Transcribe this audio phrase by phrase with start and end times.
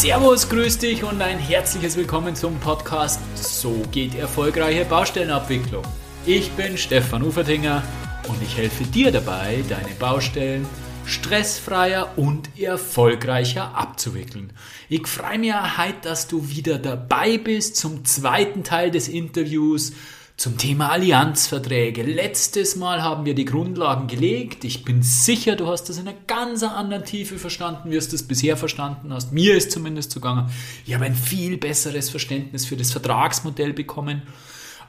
[0.00, 5.84] Servus, grüß dich und ein herzliches Willkommen zum Podcast So geht erfolgreiche Baustellenabwicklung.
[6.24, 7.82] Ich bin Stefan Ufertinger
[8.26, 10.66] und ich helfe dir dabei, deine Baustellen
[11.04, 14.54] stressfreier und erfolgreicher abzuwickeln.
[14.88, 19.92] Ich freue mich heute, dass du wieder dabei bist zum zweiten Teil des Interviews
[20.40, 22.02] zum Thema Allianzverträge.
[22.02, 24.64] Letztes Mal haben wir die Grundlagen gelegt.
[24.64, 28.26] Ich bin sicher, du hast das in einer ganz anderen Tiefe verstanden, wie du es
[28.26, 29.32] bisher verstanden hast.
[29.32, 30.48] Mir ist zumindest zugange.
[30.86, 34.22] Ich habe ein viel besseres Verständnis für das Vertragsmodell bekommen.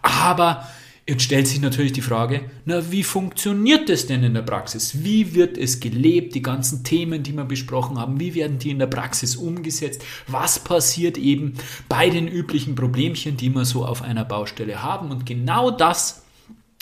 [0.01, 0.65] Aber
[1.11, 5.03] Jetzt stellt sich natürlich die Frage, na, wie funktioniert das denn in der Praxis?
[5.03, 6.35] Wie wird es gelebt?
[6.35, 10.05] Die ganzen Themen, die wir besprochen haben, wie werden die in der Praxis umgesetzt?
[10.27, 11.55] Was passiert eben
[11.89, 15.11] bei den üblichen Problemchen, die wir so auf einer Baustelle haben?
[15.11, 16.23] Und genau das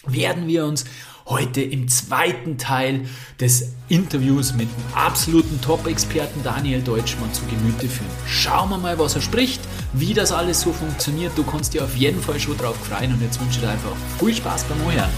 [0.06, 0.86] werden wir uns
[1.30, 3.06] heute im zweiten Teil
[3.40, 8.10] des Interviews mit dem absoluten Top-Experten Daniel Deutschmann zu Gemüte führen.
[8.28, 9.62] Schauen wir mal, was er spricht,
[9.94, 11.32] wie das alles so funktioniert.
[11.36, 13.96] Du kannst dir auf jeden Fall schon drauf freuen und jetzt wünsche ich dir einfach
[14.20, 15.10] viel Spaß beim Ohren.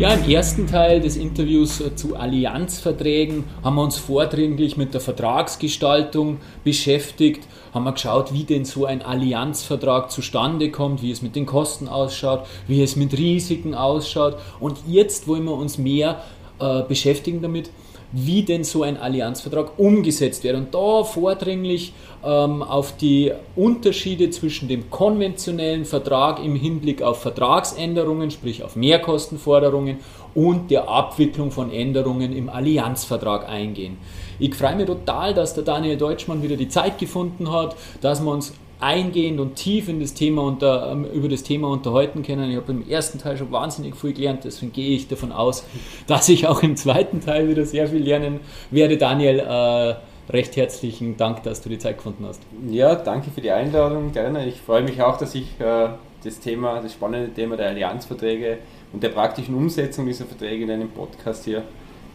[0.00, 5.02] Ja, im ersten Teil des Interviews äh, zu Allianzverträgen haben wir uns vordringlich mit der
[5.02, 11.36] Vertragsgestaltung beschäftigt, haben wir geschaut, wie denn so ein Allianzvertrag zustande kommt, wie es mit
[11.36, 14.38] den Kosten ausschaut, wie es mit Risiken ausschaut.
[14.58, 16.22] Und jetzt wollen wir uns mehr
[16.60, 17.70] äh, beschäftigen damit,
[18.12, 20.56] wie denn so ein Allianzvertrag umgesetzt wird.
[20.56, 21.92] Und da vordringlich
[22.24, 29.98] ähm, auf die Unterschiede zwischen dem konventionellen Vertrag im Hinblick auf Vertragsänderungen, sprich auf Mehrkostenforderungen
[30.34, 33.96] und der Abwicklung von Änderungen im Allianzvertrag eingehen.
[34.38, 38.30] Ich freue mich total, dass der Daniel Deutschmann wieder die Zeit gefunden hat, dass wir
[38.30, 42.50] uns eingehend und tief in das Thema unter, ähm, über das Thema unterhalten können.
[42.50, 45.64] Ich habe im ersten Teil schon wahnsinnig viel gelernt, deswegen gehe ich davon aus,
[46.06, 48.96] dass ich auch im zweiten Teil wieder sehr viel lernen werde.
[48.96, 49.94] Daniel, äh,
[50.32, 52.42] recht herzlichen Dank, dass du die Zeit gefunden hast.
[52.68, 54.46] Ja, danke für die Einladung, gerne.
[54.46, 55.88] Ich freue mich auch, dass ich äh,
[56.24, 58.58] das Thema, das spannende Thema der Allianzverträge
[58.92, 61.62] und der praktischen Umsetzung dieser Verträge in einem Podcast hier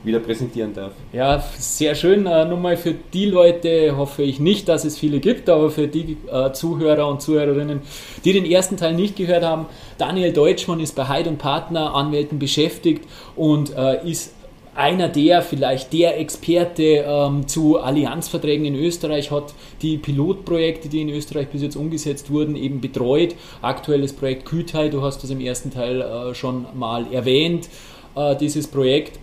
[0.05, 0.93] wieder präsentieren darf.
[1.11, 2.25] Ja, sehr schön.
[2.25, 5.87] Äh, nur mal für die Leute hoffe ich nicht, dass es viele gibt, aber für
[5.87, 7.81] die äh, Zuhörer und Zuhörerinnen,
[8.23, 9.65] die den ersten Teil nicht gehört haben,
[9.97, 13.05] Daniel Deutschmann ist bei Heid und Partner Anwälten beschäftigt
[13.35, 14.33] und äh, ist
[14.75, 21.09] einer der, vielleicht der Experte ähm, zu Allianzverträgen in Österreich, hat die Pilotprojekte, die in
[21.09, 23.35] Österreich bis jetzt umgesetzt wurden, eben betreut.
[23.61, 27.69] Aktuelles Projekt Kütai, du hast das im ersten Teil äh, schon mal erwähnt,
[28.15, 29.19] äh, dieses Projekt.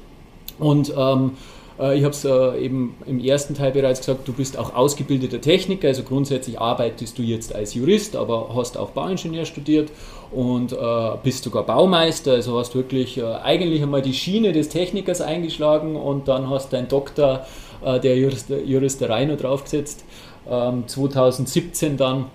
[0.62, 1.32] Und ähm,
[1.78, 5.40] äh, ich habe es äh, eben im ersten Teil bereits gesagt, du bist auch ausgebildeter
[5.40, 9.90] Techniker, also grundsätzlich arbeitest du jetzt als Jurist, aber hast auch Bauingenieur studiert
[10.30, 10.76] und äh,
[11.22, 16.28] bist sogar Baumeister, also hast wirklich äh, eigentlich einmal die Schiene des Technikers eingeschlagen und
[16.28, 17.46] dann hast dein Doktor
[17.84, 20.04] äh, der Jurist, Juristerei noch draufgesetzt.
[20.48, 22.26] Ähm, 2017 dann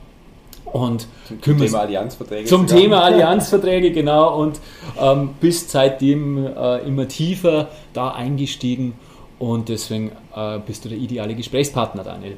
[0.74, 2.46] und zum Thema Allianzverträge.
[2.48, 2.82] Zum sogar.
[2.82, 4.40] Thema Allianzverträge, genau.
[4.40, 4.60] Und
[5.00, 8.94] ähm, bist seitdem äh, immer tiefer da eingestiegen
[9.40, 12.38] und deswegen äh, bist du der ideale Gesprächspartner, Daniel.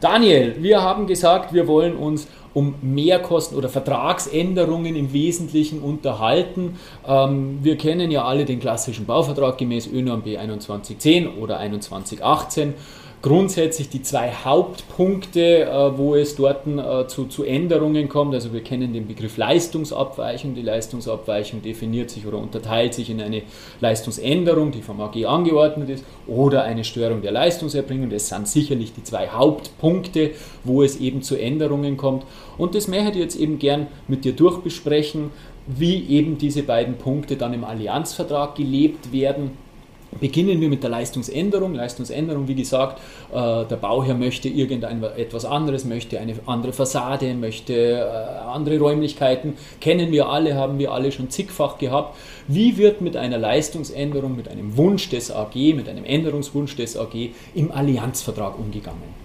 [0.00, 6.78] Daniel, wir haben gesagt, wir wollen uns um Mehrkosten oder Vertragsänderungen im Wesentlichen unterhalten.
[7.06, 12.74] Ähm, wir kennen ja alle den klassischen Bauvertrag gemäß ÖNORM B 2110 oder 2118
[13.22, 18.34] grundsätzlich die zwei Hauptpunkte, äh, wo es dort äh, zu, zu, Änderungen kommt.
[18.34, 20.54] Also wir kennen den Begriff Leistungsabweichung.
[20.56, 23.42] Die Leistungsabweichung definiert sich oder unterteilt sich in eine
[23.80, 28.10] Leistungsänderung, die vom AG angeordnet ist, oder eine Störung der Leistungserbringung.
[28.10, 30.32] Das sind sicherlich die zwei Hauptpunkte,
[30.64, 32.24] wo es eben zu Änderungen kommt.
[32.58, 35.30] Und das möchte ich jetzt eben gern mit dir durchbesprechen,
[35.68, 39.52] wie eben diese beiden Punkte dann im Allianzvertrag gelebt werden
[40.20, 41.74] Beginnen wir mit der Leistungsänderung.
[41.74, 43.00] Leistungsänderung, wie gesagt,
[43.32, 48.02] äh, der Bauherr möchte irgendetwas anderes, möchte eine andere Fassade, möchte äh,
[48.46, 49.54] andere Räumlichkeiten.
[49.80, 52.16] Kennen wir alle, haben wir alle schon zigfach gehabt.
[52.46, 57.30] Wie wird mit einer Leistungsänderung, mit einem Wunsch des AG, mit einem Änderungswunsch des AG
[57.54, 59.22] im Allianzvertrag umgegangen?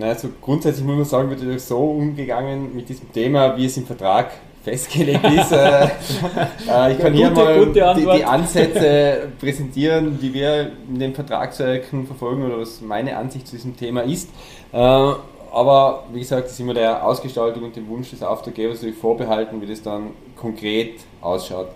[0.00, 4.32] Also grundsätzlich muss man sagen, wird so umgegangen mit diesem Thema, wie es im Vertrag
[4.64, 5.52] festgelegt ist.
[5.52, 5.84] Äh,
[6.68, 11.14] äh, ich kann hier gute, mal gute die, die, Ansätze präsentieren, die wir in den
[11.14, 14.30] Vertragswerken verfolgen oder was meine Ansicht zu diesem Thema ist.
[14.72, 18.98] Äh, aber wie gesagt, das ist immer der Ausgestaltung und dem Wunsch des Auftraggebers natürlich
[18.98, 21.68] vorbehalten, wie das dann konkret ausschaut.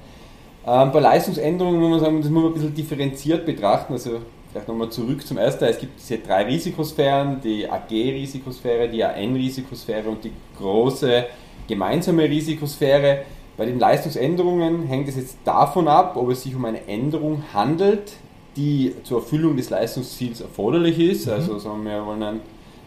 [0.67, 3.93] Ähm, bei Leistungsänderungen muss man sagen, das muss man ein bisschen differenziert betrachten.
[3.93, 4.19] Also
[4.51, 5.65] vielleicht nochmal zurück zum ersten.
[5.65, 11.27] Es gibt diese drei Risikosphären, die AG-Risikosphäre, die AN-Risikosphäre und die große
[11.69, 13.21] gemeinsame Risikosphäre.
[13.57, 18.13] Bei den Leistungsänderungen hängt es jetzt davon ab, ob es sich um eine Änderung handelt,
[18.57, 21.27] die zur Erfüllung des Leistungsziels erforderlich ist.
[21.27, 21.33] Mhm.
[21.33, 22.41] Also sagen wir, wir wollen ein,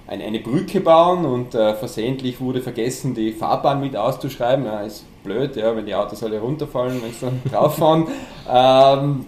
[0.08, 4.66] ein, eine Brücke bauen und äh, versehentlich wurde vergessen, die Fahrbahn mit auszuschreiben.
[4.66, 8.08] Ja, ist blöd, ja, wenn die Autos alle runterfallen, wenn sie dann drauf fahren.
[8.50, 9.26] ähm,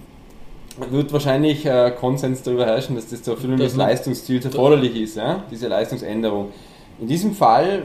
[0.90, 5.18] wird wahrscheinlich äh, Konsens darüber herrschen, dass das zur Erfüllung das des Leistungsziels erforderlich ist,
[5.18, 5.44] ja?
[5.52, 6.52] diese Leistungsänderung.
[7.00, 7.84] In diesem Fall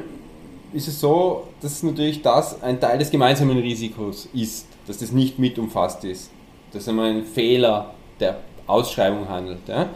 [0.72, 5.38] ist es so, dass natürlich das ein Teil des gemeinsamen Risikos ist, dass das nicht
[5.38, 6.30] mit umfasst ist.
[6.72, 9.66] Dass es einmal ein Fehler der Ausschreibung handelt.
[9.66, 9.88] Ja?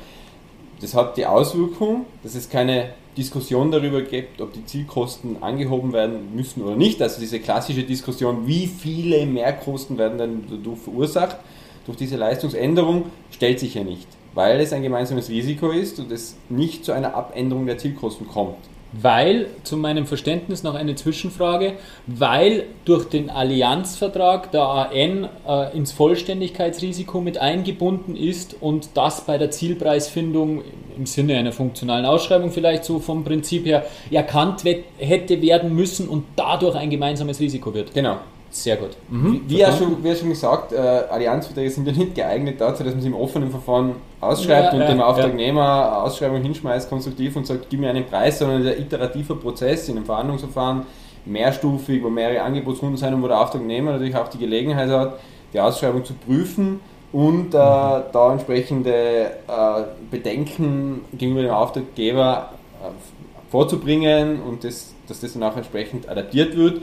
[0.81, 6.35] Das hat die Auswirkung, dass es keine Diskussion darüber gibt, ob die Zielkosten angehoben werden
[6.35, 7.03] müssen oder nicht.
[7.03, 11.37] Also diese klassische Diskussion, wie viele Mehrkosten werden denn dadurch verursacht
[11.85, 16.37] durch diese Leistungsänderung, stellt sich ja nicht, weil es ein gemeinsames Risiko ist und es
[16.49, 18.57] nicht zu einer Abänderung der Zielkosten kommt
[18.93, 21.75] weil, zu meinem Verständnis noch eine Zwischenfrage,
[22.07, 29.39] weil durch den Allianzvertrag der AN äh, ins Vollständigkeitsrisiko mit eingebunden ist und das bei
[29.39, 30.63] der Zielpreisfindung
[30.97, 34.63] im Sinne einer funktionalen Ausschreibung vielleicht so vom Prinzip her erkannt
[34.99, 37.95] hätte werden müssen und dadurch ein gemeinsames Risiko wird.
[37.95, 38.19] Genau.
[38.53, 38.91] Sehr gut.
[39.09, 39.41] Mhm.
[39.47, 42.93] Wie, ja schon, wie ja schon gesagt, äh, Allianzverträge sind ja nicht geeignet dazu, dass
[42.93, 46.03] man sie im offenen Verfahren ausschreibt ja, und dem Auftragnehmer.
[46.03, 50.05] Ausschreibung hinschmeißt, konstruktiv und sagt, gib mir einen Preis, sondern der iterative Prozess in einem
[50.05, 50.83] Verhandlungsverfahren,
[51.25, 55.19] mehrstufig, wo mehrere Angebotsrunden sein und wo der Auftragnehmer natürlich auch die Gelegenheit hat,
[55.55, 58.03] die Ausschreibung zu prüfen und äh, mhm.
[58.13, 62.51] da entsprechende äh, Bedenken gegenüber dem Auftraggeber
[62.83, 66.83] äh, vorzubringen und das, dass das dann auch entsprechend adaptiert wird.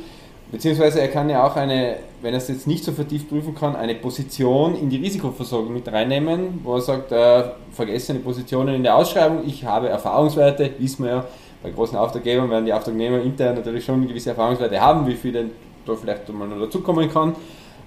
[0.51, 3.75] Beziehungsweise er kann ja auch eine, wenn er es jetzt nicht so vertieft prüfen kann,
[3.75, 8.95] eine Position in die Risikoversorgung mit reinnehmen, wo er sagt, äh, vergessene Positionen in der
[8.95, 11.25] Ausschreibung, ich habe Erfahrungswerte, wissen wir ja,
[11.61, 15.51] bei großen Auftraggebern werden die Auftragnehmer intern natürlich schon gewisse Erfahrungswerte haben, wie viel denn
[15.85, 17.35] da vielleicht mal noch dazukommen kann.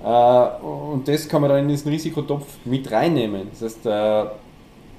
[0.05, 3.49] Äh, und das kann man dann in diesen Risikotopf mit reinnehmen.
[3.51, 3.91] Das heißt, äh,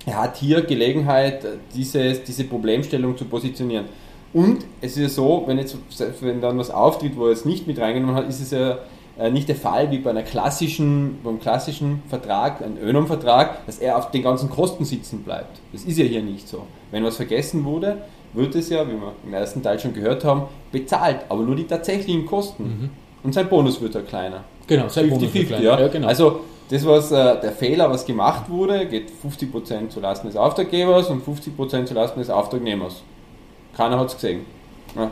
[0.06, 3.86] er hat hier Gelegenheit, diese, diese Problemstellung zu positionieren.
[4.33, 5.77] Und es ist ja so, wenn, jetzt,
[6.21, 8.80] wenn dann was auftritt, wo er es nicht mit reingenommen hat, ist es ja
[9.19, 13.97] äh, nicht der Fall wie bei einer klassischen, beim klassischen Vertrag, einem Önom-Vertrag, dass er
[13.97, 15.59] auf den ganzen Kosten sitzen bleibt.
[15.71, 16.63] Das ist ja hier nicht so.
[16.89, 17.97] Wenn was vergessen wurde,
[18.33, 21.65] wird es ja, wie wir im ersten Teil schon gehört haben, bezahlt, aber nur die
[21.65, 22.63] tatsächlichen Kosten.
[22.63, 22.89] Mhm.
[23.24, 24.44] Und sein Bonus wird ja kleiner.
[24.65, 25.63] Genau, sein 50, Bonus 50, wird kleiner.
[25.63, 25.79] Ja.
[25.79, 26.07] ja genau.
[26.07, 26.39] Also
[26.69, 31.86] das, was äh, der Fehler, was gemacht wurde, geht 50% zulasten des Auftraggebers und 50%
[31.86, 33.03] zulasten des Auftragnehmers.
[33.75, 34.45] Keiner hat es gesehen.
[34.95, 35.11] Ja.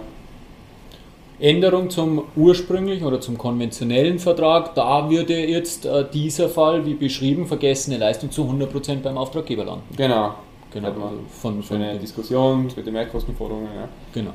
[1.39, 7.47] Änderung zum ursprünglichen oder zum konventionellen Vertrag, da würde jetzt äh, dieser Fall, wie beschrieben,
[7.47, 9.83] vergessene Leistung zu 100% beim Auftraggeber landen.
[9.97, 10.35] Genau.
[10.71, 10.87] genau.
[10.87, 13.69] Also von, von eine Diskussion, wird die Mehrkostenforderungen.
[13.75, 13.89] Ja.
[14.13, 14.33] Genau.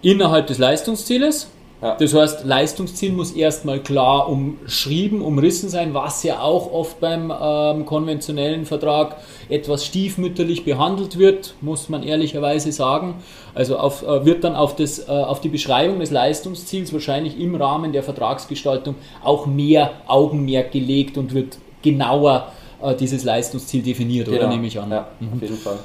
[0.00, 1.94] Innerhalb des Leistungszieles ja.
[1.94, 7.86] Das heißt, Leistungsziel muss erstmal klar umschrieben, umrissen sein, was ja auch oft beim ähm,
[7.86, 9.16] konventionellen Vertrag
[9.48, 13.22] etwas stiefmütterlich behandelt wird, muss man ehrlicherweise sagen.
[13.54, 17.54] Also auf, äh, wird dann auf, das, äh, auf die Beschreibung des Leistungsziels wahrscheinlich im
[17.54, 22.52] Rahmen der Vertragsgestaltung auch mehr Augenmerk gelegt und wird genauer
[22.82, 24.38] äh, dieses Leistungsziel definiert, genau.
[24.38, 24.90] oder nehme ich an?
[24.90, 25.32] Ja, mhm.
[25.32, 25.78] auf jeden Fall.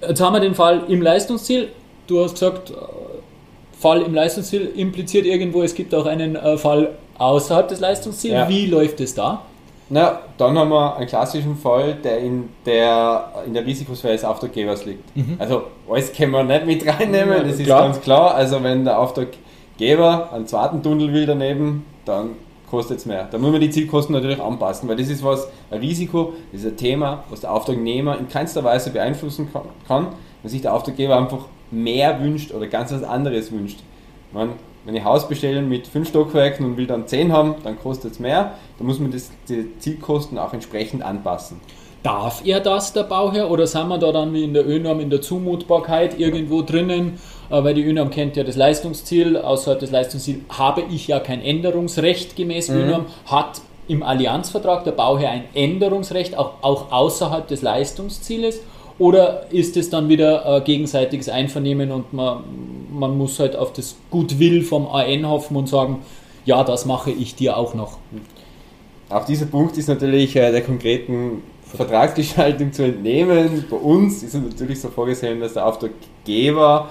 [0.00, 1.68] Jetzt haben wir den Fall im Leistungsziel.
[2.08, 2.72] Du hast gesagt,
[3.82, 8.34] Fall im Leistungsziel impliziert irgendwo, es gibt auch einen äh, Fall außerhalb des Leistungsziels.
[8.34, 8.48] Ja.
[8.48, 9.42] Wie läuft es da?
[9.88, 14.86] Na, dann haben wir einen klassischen Fall, der in der, in der Risikosphäre des Auftraggebers
[14.86, 15.14] liegt.
[15.16, 15.34] Mhm.
[15.38, 17.82] Also alles können wir nicht mit reinnehmen, das ist klar.
[17.82, 18.34] ganz klar.
[18.34, 22.30] Also wenn der Auftraggeber einen zweiten Tunnel will daneben, dann
[22.70, 23.28] kostet es mehr.
[23.30, 26.68] Da muss man die Zielkosten natürlich anpassen, weil das ist was, ein Risiko, das ist
[26.68, 29.48] ein Thema, was der Auftragnehmer in keinster Weise beeinflussen
[29.86, 30.06] kann,
[30.42, 33.80] wenn sich der Auftraggeber einfach mehr wünscht oder ganz was anderes wünscht.
[34.32, 34.50] Man,
[34.84, 38.20] wenn ich Haus bestelle mit fünf Stockwerken und will dann zehn haben, dann kostet es
[38.20, 38.54] mehr.
[38.78, 41.60] Da muss man das, die Zielkosten auch entsprechend anpassen.
[42.02, 45.10] Darf er das, der Bauherr, oder sind wir da dann wie in der ÖNORM in
[45.10, 47.20] der Zumutbarkeit irgendwo drinnen?
[47.48, 51.40] Äh, weil die ÖNORM kennt ja das Leistungsziel, außerhalb des Leistungsziels habe ich ja kein
[51.40, 52.76] Änderungsrecht gemäß mhm.
[52.76, 58.60] ÖNORM, hat im Allianzvertrag der Bauherr ein Änderungsrecht, auch, auch außerhalb des Leistungszieles?
[58.98, 62.42] Oder ist es dann wieder äh, gegenseitiges Einvernehmen und man,
[62.92, 66.00] man muss halt auf das Gutwill vom AN hoffen und sagen,
[66.44, 67.98] ja, das mache ich dir auch noch.
[69.08, 73.64] Auch dieser Punkt ist natürlich äh, der konkreten Vertragsgestaltung zu entnehmen.
[73.70, 76.90] Bei uns ist es natürlich so vorgesehen, dass der Auftraggeber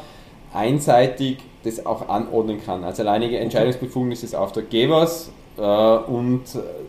[0.54, 2.84] einseitig das auch anordnen kann.
[2.84, 6.44] Also alleinige Entscheidungsbefugnis des Auftraggebers äh, und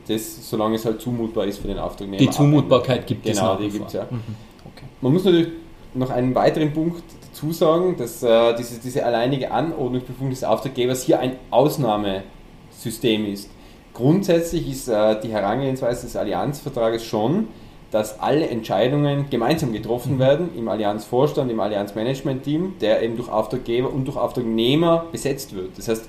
[0.09, 2.19] das, solange es halt zumutbar ist für den Auftragnehmer.
[2.19, 4.07] Die Zumutbarkeit gibt genau, es Genau, die gibt es ja.
[4.11, 4.52] Mhm.
[5.03, 5.49] Man muss natürlich
[5.95, 11.21] noch einen weiteren Punkt dazu sagen, dass äh, diese, diese alleinige Anordnungsbefugnis des Auftraggebers hier
[11.21, 12.25] ein Ausnahmesatz
[12.83, 13.51] System ist.
[13.95, 17.49] Grundsätzlich ist äh, die Herangehensweise des Allianzvertrages schon,
[17.91, 20.19] dass alle Entscheidungen gemeinsam getroffen mhm.
[20.19, 25.77] werden im Allianzvorstand, im Allianzmanagement-Team, der eben durch Auftraggeber und durch Auftragnehmer besetzt wird.
[25.77, 26.09] Das heißt,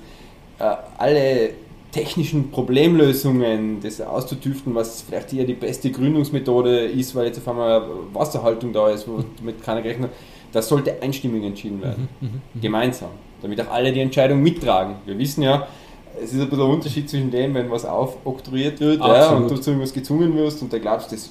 [0.58, 1.50] äh, alle
[1.94, 7.84] technischen Problemlösungen, das auszutüften, was vielleicht hier die beste Gründungsmethode ist, weil jetzt auf einmal
[8.12, 10.16] Wasserhaltung da ist, womit keiner gerechnet hat,
[10.52, 12.08] das sollte einstimmig entschieden werden.
[12.20, 13.10] Mhm, mhm, mhm, Gemeinsam.
[13.40, 14.96] Damit auch alle die Entscheidung mittragen.
[15.06, 15.68] Wir wissen ja,
[16.20, 19.56] es ist ein bisschen ein Unterschied zwischen dem, wenn was aufoktroyiert wird ja, und du
[19.56, 21.30] zu irgendwas gezwungen wirst und da glaubst, das,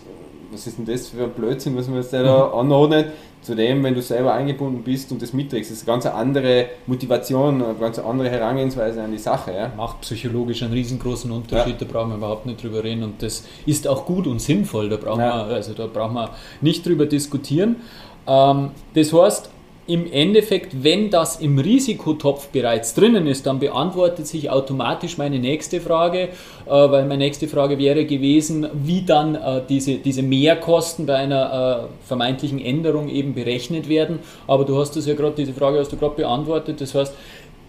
[0.50, 2.58] was ist denn das für ein Blödsinn, was man jetzt da mhm.
[2.58, 3.14] anordnet, zu
[3.46, 5.72] dem, wenn du selber eingebunden bist und das mitträgst.
[5.72, 9.54] Ist eine ganz andere Motivation, eine ganz andere Herangehensweise an die Sache.
[9.54, 9.72] Ja.
[9.76, 11.86] Macht psychologisch einen riesengroßen Unterschied, ja.
[11.86, 14.98] da brauchen wir überhaupt nicht drüber reden und das ist auch gut und sinnvoll, da
[14.98, 15.48] brauchen, ja.
[15.48, 16.30] wir, also da brauchen wir
[16.62, 17.78] nicht drüber diskutieren.
[18.26, 19.50] Ähm, das heißt,
[19.86, 25.82] im Endeffekt, wenn das im Risikotopf bereits drinnen ist, dann beantwortet sich automatisch meine nächste
[25.82, 26.30] Frage, äh,
[26.68, 32.08] weil meine nächste Frage wäre gewesen, wie dann äh, diese, diese Mehrkosten bei einer äh,
[32.08, 34.20] vermeintlichen Änderung eben berechnet werden.
[34.48, 36.80] Aber du hast das ja gerade, diese Frage hast du gerade beantwortet.
[36.80, 37.14] Das heißt,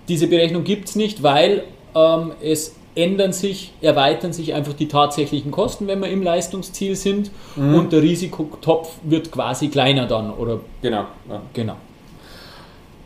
[0.06, 1.64] diese Berechnung gibt es nicht, weil
[1.96, 7.32] ähm, es ändern sich, erweitern sich einfach die tatsächlichen Kosten, wenn wir im Leistungsziel sind
[7.56, 7.74] mhm.
[7.74, 10.60] und der Risikotopf wird quasi kleiner dann, oder?
[10.80, 11.06] Genau.
[11.28, 11.42] Ja.
[11.52, 11.76] Genau.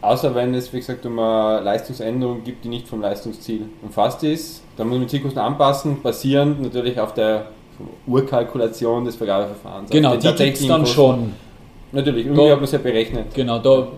[0.01, 4.63] Außer wenn es, wie gesagt, um eine Leistungsänderung gibt, die nicht vom Leistungsziel umfasst ist.
[4.77, 7.47] Dann muss man Zielkosten anpassen, basierend natürlich auf der
[8.07, 9.91] Urkalkulation des Vergabeverfahrens.
[9.91, 10.95] Genau, die gibt es dann Kosten.
[10.95, 11.33] schon.
[11.91, 13.35] Natürlich, irgendwie da, hat man es ja berechnet.
[13.35, 13.89] Genau, da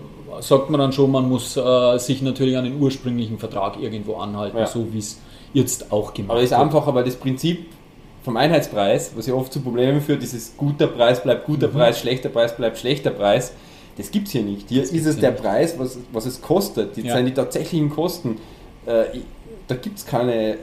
[0.40, 4.58] sagt man dann schon, man muss äh, sich natürlich an den ursprünglichen Vertrag irgendwo anhalten,
[4.58, 4.66] ja.
[4.66, 5.20] so wie es
[5.52, 6.30] jetzt auch gemacht wird.
[6.30, 7.66] Aber es ist einfacher, weil das Prinzip
[8.22, 11.72] vom Einheitspreis, was ja oft zu Problemen führt, dieses guter Preis bleibt guter mhm.
[11.72, 13.54] Preis, schlechter Preis bleibt schlechter Preis,
[14.00, 14.68] das gibt es hier nicht.
[14.68, 15.42] Hier das ist es der nicht.
[15.42, 16.96] Preis, was, was es kostet.
[16.96, 17.16] Die ja.
[17.16, 18.38] sind die tatsächlichen Kosten.
[18.86, 19.20] Äh,
[19.68, 20.58] da gibt es keine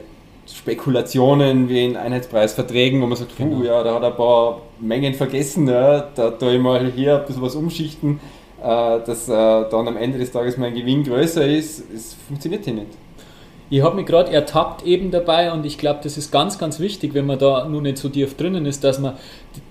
[0.46, 3.62] Spekulationen wie in Einheitspreisverträgen, wo man sagt, genau.
[3.62, 7.26] ja, da hat er ein paar Mengen vergessen, ja, da tue ich mal hier ein
[7.26, 8.20] bisschen was umschichten,
[8.62, 11.84] äh, dass äh, dann am Ende des Tages mein Gewinn größer ist.
[11.94, 12.92] Es funktioniert hier nicht.
[13.70, 17.12] Ich habe mich gerade ertappt eben dabei und ich glaube, das ist ganz, ganz wichtig,
[17.12, 19.14] wenn man da nur nicht so tief drinnen ist, dass man,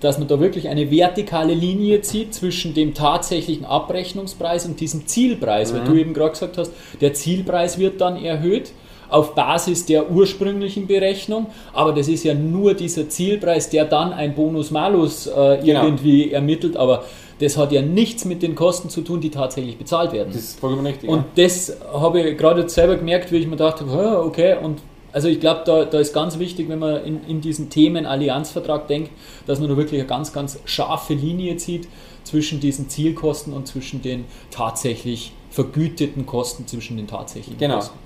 [0.00, 5.72] dass man da wirklich eine vertikale Linie zieht zwischen dem tatsächlichen Abrechnungspreis und diesem Zielpreis,
[5.72, 5.78] mhm.
[5.78, 8.72] weil du eben gerade gesagt hast, der Zielpreis wird dann erhöht
[9.10, 14.34] auf Basis der ursprünglichen Berechnung, aber das ist ja nur dieser Zielpreis, der dann ein
[14.34, 15.84] Bonus-Malus äh, genau.
[15.84, 17.04] irgendwie ermittelt, aber
[17.40, 20.30] das hat ja nichts mit den Kosten zu tun, die tatsächlich bezahlt werden.
[20.32, 21.08] Das ist vollkommen richtig.
[21.08, 21.44] Und ja.
[21.44, 23.84] das habe ich gerade jetzt selber gemerkt, wie ich mir dachte,
[24.24, 24.80] okay, und
[25.12, 28.88] also ich glaube, da, da ist ganz wichtig, wenn man in, in diesen Themen Allianzvertrag
[28.88, 29.10] denkt,
[29.46, 31.88] dass man da wirklich eine ganz, ganz scharfe Linie zieht
[32.24, 37.76] zwischen diesen Zielkosten und zwischen den tatsächlich vergüteten Kosten, zwischen den tatsächlichen genau.
[37.76, 37.98] Kosten.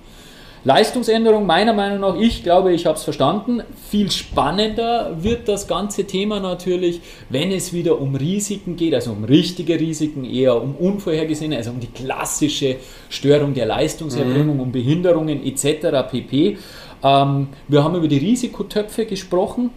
[0.64, 3.62] Leistungsänderung meiner Meinung nach, ich glaube, ich habe es verstanden.
[3.90, 7.00] Viel spannender wird das ganze Thema natürlich,
[7.30, 11.80] wenn es wieder um Risiken geht, also um richtige Risiken, eher um unvorhergesehene, also um
[11.80, 12.76] die klassische
[13.08, 14.62] Störung der Leistungserbringung, mhm.
[14.62, 16.08] um Behinderungen etc.
[16.08, 16.58] pp.
[17.02, 19.70] Ähm, wir haben über die Risikotöpfe gesprochen.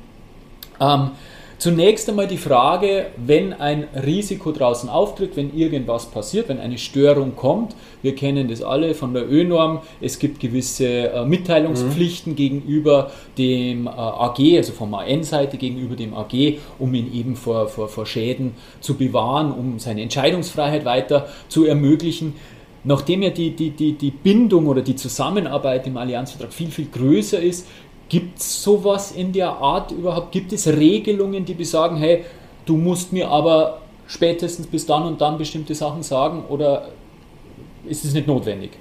[0.79, 1.11] Ähm,
[1.57, 7.35] Zunächst einmal die Frage, wenn ein Risiko draußen auftritt, wenn irgendwas passiert, wenn eine Störung
[7.35, 7.75] kommt.
[8.01, 9.79] Wir kennen das alle von der ÖNorm.
[10.01, 12.35] Es gibt gewisse äh, Mitteilungspflichten mhm.
[12.35, 17.87] gegenüber dem äh, AG, also vom AN-Seite gegenüber dem AG, um ihn eben vor, vor,
[17.87, 22.33] vor Schäden zu bewahren, um seine Entscheidungsfreiheit weiter zu ermöglichen
[22.85, 27.39] nachdem ja die, die, die, die Bindung oder die Zusammenarbeit im Allianzvertrag viel, viel größer
[27.39, 27.67] ist,
[28.07, 30.31] Gibt es sowas in der Art überhaupt?
[30.31, 32.23] Gibt es Regelungen, die besagen, hey,
[32.65, 36.89] du musst mir aber spätestens bis dann und dann bestimmte Sachen sagen oder
[37.87, 38.71] ist es nicht notwendig?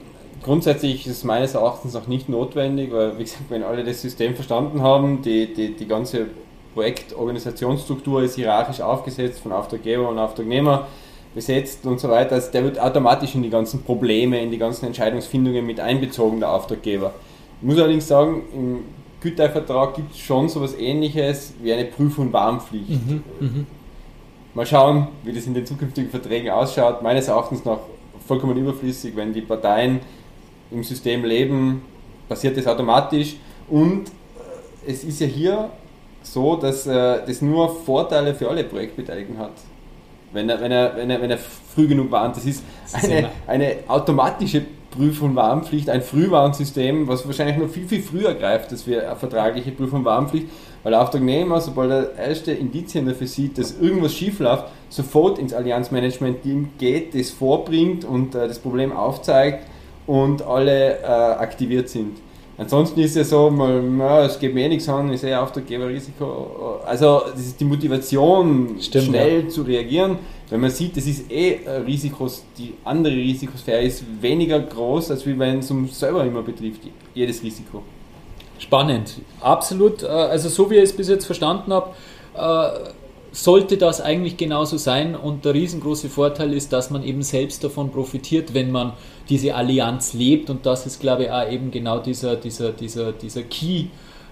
[0.43, 4.35] Grundsätzlich ist es meines Erachtens auch nicht notwendig, weil, wie gesagt, wenn alle das System
[4.35, 6.27] verstanden haben, die, die, die ganze
[6.75, 10.87] Projektorganisationsstruktur ist hierarchisch aufgesetzt von Auftraggeber und Auftragnehmer
[11.35, 14.87] besetzt und so weiter, also der wird automatisch in die ganzen Probleme, in die ganzen
[14.87, 17.15] Entscheidungsfindungen mit einbezogen, der Auftraggeber.
[17.61, 18.85] Ich muss allerdings sagen, im
[19.25, 22.91] Gütervertrag gibt es schon so etwas ähnliches wie eine Prüf- und Warnpflicht.
[22.91, 23.67] Mhm, mhm,
[24.53, 27.03] Mal schauen, wie das in den zukünftigen Verträgen ausschaut.
[27.03, 27.81] Meines Erachtens noch
[28.29, 30.01] vollkommen überflüssig, wenn die Parteien
[30.71, 31.83] im System leben,
[32.29, 33.37] passiert das automatisch.
[33.69, 35.71] Und äh, es ist ja hier
[36.23, 39.53] so, dass äh, das nur Vorteile für alle Projektbeteiligten hat.
[40.33, 42.37] Wenn er, wenn er, wenn er, wenn er früh genug warnt.
[42.37, 42.63] Das ist
[42.93, 48.71] eine, eine automatische Prüf- und Warnpflicht, ein Frühwarnsystem, was wahrscheinlich noch viel, viel früher greift,
[48.71, 50.47] als wir eine vertragliche Prüf- und Warnpflicht,
[50.83, 55.53] weil der Auftragnehmer, sobald er erste Indizien dafür sieht, dass irgendwas schief läuft, sofort ins
[55.53, 59.67] Allianzmanagement-Team geht, das vorbringt und äh, das Problem aufzeigt
[60.07, 62.19] und alle äh, aktiviert sind.
[62.57, 65.41] Ansonsten ist es ja so, mal, na, es geht mir eh nichts an, ich sehe
[65.41, 66.81] Auftraggeberrisiko.
[66.87, 69.49] Also das ist die Motivation, Stimmt, schnell ja.
[69.49, 70.19] zu reagieren.
[70.55, 75.59] Wenn man sieht, das ist eh Risikos, die andere Risikosphäre ist weniger groß, als wenn
[75.59, 76.83] es um selber immer betrifft,
[77.13, 77.83] jedes Risiko.
[78.61, 80.05] Spannend, absolut.
[80.05, 81.91] Äh, also so wie ich es bis jetzt verstanden habe,
[82.37, 82.91] äh,
[83.33, 87.91] sollte das eigentlich genauso sein und der riesengroße Vorteil ist, dass man eben selbst davon
[87.91, 88.93] profitiert, wenn man
[89.29, 93.43] diese Allianz lebt und das ist, glaube ich, auch eben genau dieser, dieser, dieser, dieser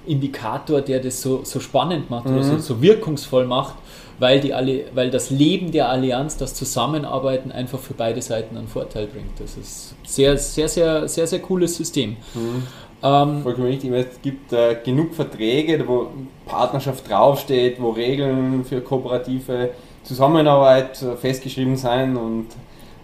[0.05, 2.35] Key-Indikator, der das so, so spannend macht mhm.
[2.35, 3.75] oder so, so wirkungsvoll macht,
[4.19, 4.53] weil, die,
[4.95, 9.39] weil das Leben der Allianz, das Zusammenarbeiten einfach für beide Seiten einen Vorteil bringt.
[9.39, 12.17] Das ist ein sehr, sehr, sehr, sehr, sehr cooles System.
[12.35, 12.63] Mhm.
[13.05, 13.91] Ähm, Vollkommen richtig.
[13.91, 16.09] Es gibt äh, genug Verträge, wo
[16.47, 19.71] Partnerschaft draufsteht, wo Regeln für kooperative
[20.05, 22.47] Zusammenarbeit äh, festgeschrieben sind und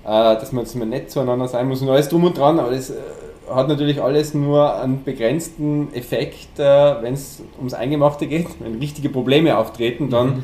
[0.04, 2.90] äh, dass man, man nett zueinander sein muss und alles drum und dran, aber das
[2.90, 2.94] äh,
[3.54, 8.46] hat natürlich alles nur einen begrenzten Effekt, äh, wenn es ums Eingemachte geht.
[8.60, 10.42] Wenn richtige Probleme auftreten, dann, mhm.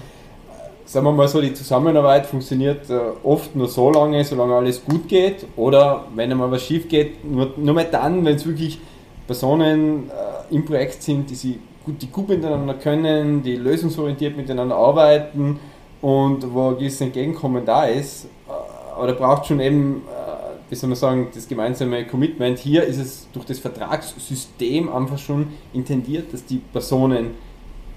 [0.84, 5.08] sagen wir mal so, die Zusammenarbeit funktioniert äh, oft nur so lange, solange alles gut
[5.08, 8.78] geht oder wenn einmal was schief geht, nur, nur mal dann, wenn es wirklich
[9.26, 14.76] Personen äh, im Projekt sind, die sie gut, die gut miteinander können, die lösungsorientiert miteinander
[14.76, 15.58] arbeiten
[16.00, 18.24] und wo ein gewisses Entgegenkommen da ist.
[18.24, 18.52] Äh,
[18.96, 20.33] aber da braucht schon eben, äh,
[20.68, 22.58] wie soll man sagen, das gemeinsame Commitment.
[22.58, 27.32] Hier ist es durch das Vertragssystem einfach schon intendiert, dass die Personen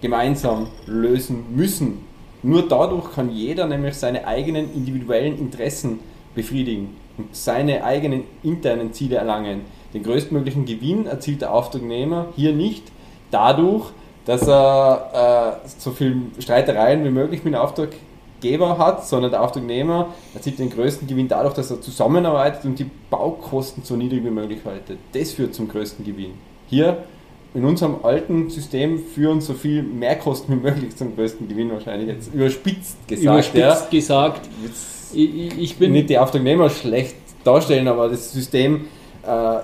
[0.02, 2.06] gemeinsam lösen müssen.
[2.44, 6.00] Nur dadurch kann jeder nämlich seine eigenen individuellen Interessen
[6.36, 9.62] befriedigen und seine eigenen internen Ziele erlangen.
[9.94, 12.84] Den größtmöglichen Gewinn erzielt der Auftragnehmer hier nicht
[13.32, 13.92] dadurch,
[14.26, 17.60] dass er äh, so viel Streitereien wie möglich mit dem
[18.38, 22.90] Auftraggeber hat, sondern der Auftragnehmer erzielt den größten Gewinn dadurch, dass er zusammenarbeitet und die
[23.10, 25.00] Baukosten so niedrig wie möglich haltet.
[25.14, 26.34] Das führt zum größten Gewinn.
[26.68, 27.04] Hier
[27.54, 32.10] in unserem alten System führen so viel Mehrkosten wie möglich zum größten Gewinn wahrscheinlich.
[32.10, 33.24] Jetzt überspitzt gesagt.
[33.24, 33.90] Überspitzt ja.
[33.90, 34.50] gesagt.
[35.14, 38.88] Ich, ich, bin nicht die Auftragnehmer schlecht darstellen, aber das System
[39.24, 39.60] äh,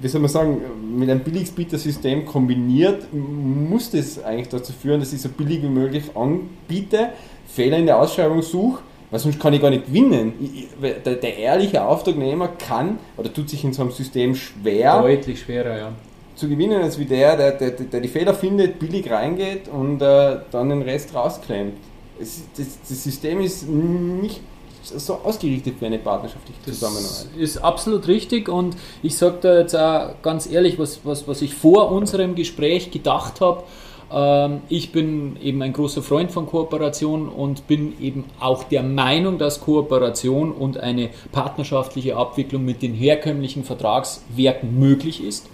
[0.00, 0.60] wie soll man sagen,
[0.96, 6.04] mit einem Billigsbieter-System kombiniert, muss das eigentlich dazu führen, dass ich so billig wie möglich
[6.14, 7.10] anbiete,
[7.46, 10.32] Fehler in der Ausschreibung suche, weil sonst kann ich gar nicht gewinnen.
[10.40, 15.00] Ich, der, der, ehrliche Auftragnehmer kann oder tut sich in so einem System schwer.
[15.00, 15.92] Deutlich schwerer, ja.
[16.34, 20.38] Zu gewinnen als wie der, der, der, der die Fehler findet, billig reingeht und äh,
[20.50, 21.74] dann den Rest rausklemmt.
[22.18, 22.42] das,
[22.88, 24.40] das System ist nicht
[24.84, 27.26] so ausgerichtet für eine partnerschaftliche Zusammenarbeit.
[27.34, 31.42] Das ist absolut richtig und ich sage da jetzt auch ganz ehrlich, was, was, was
[31.42, 33.64] ich vor unserem Gespräch gedacht habe.
[34.12, 39.38] Ähm, ich bin eben ein großer Freund von Kooperation und bin eben auch der Meinung,
[39.38, 45.48] dass Kooperation und eine partnerschaftliche Abwicklung mit den herkömmlichen Vertragswerken möglich ist.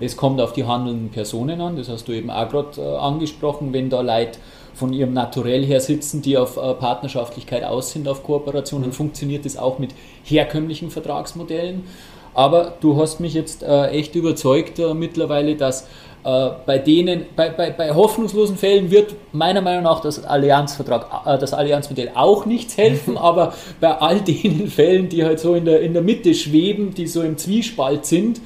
[0.00, 3.72] Es kommt auf die handelnden Personen an, das hast du eben auch gerade äh, angesprochen,
[3.72, 4.38] wenn da Leute
[4.74, 8.94] von ihrem Naturell her sitzen, die auf äh, Partnerschaftlichkeit aus sind, auf Kooperation, dann mhm.
[8.94, 9.90] funktioniert das auch mit
[10.24, 11.84] herkömmlichen Vertragsmodellen.
[12.32, 15.88] Aber du hast mich jetzt äh, echt überzeugt äh, mittlerweile, dass
[16.22, 21.38] äh, bei denen, bei, bei, bei hoffnungslosen Fällen wird meiner Meinung nach das Allianzvertrag, äh,
[21.38, 25.80] das Allianzmodell auch nichts helfen, aber bei all den Fällen, die halt so in der,
[25.80, 28.40] in der Mitte schweben, die so im Zwiespalt sind,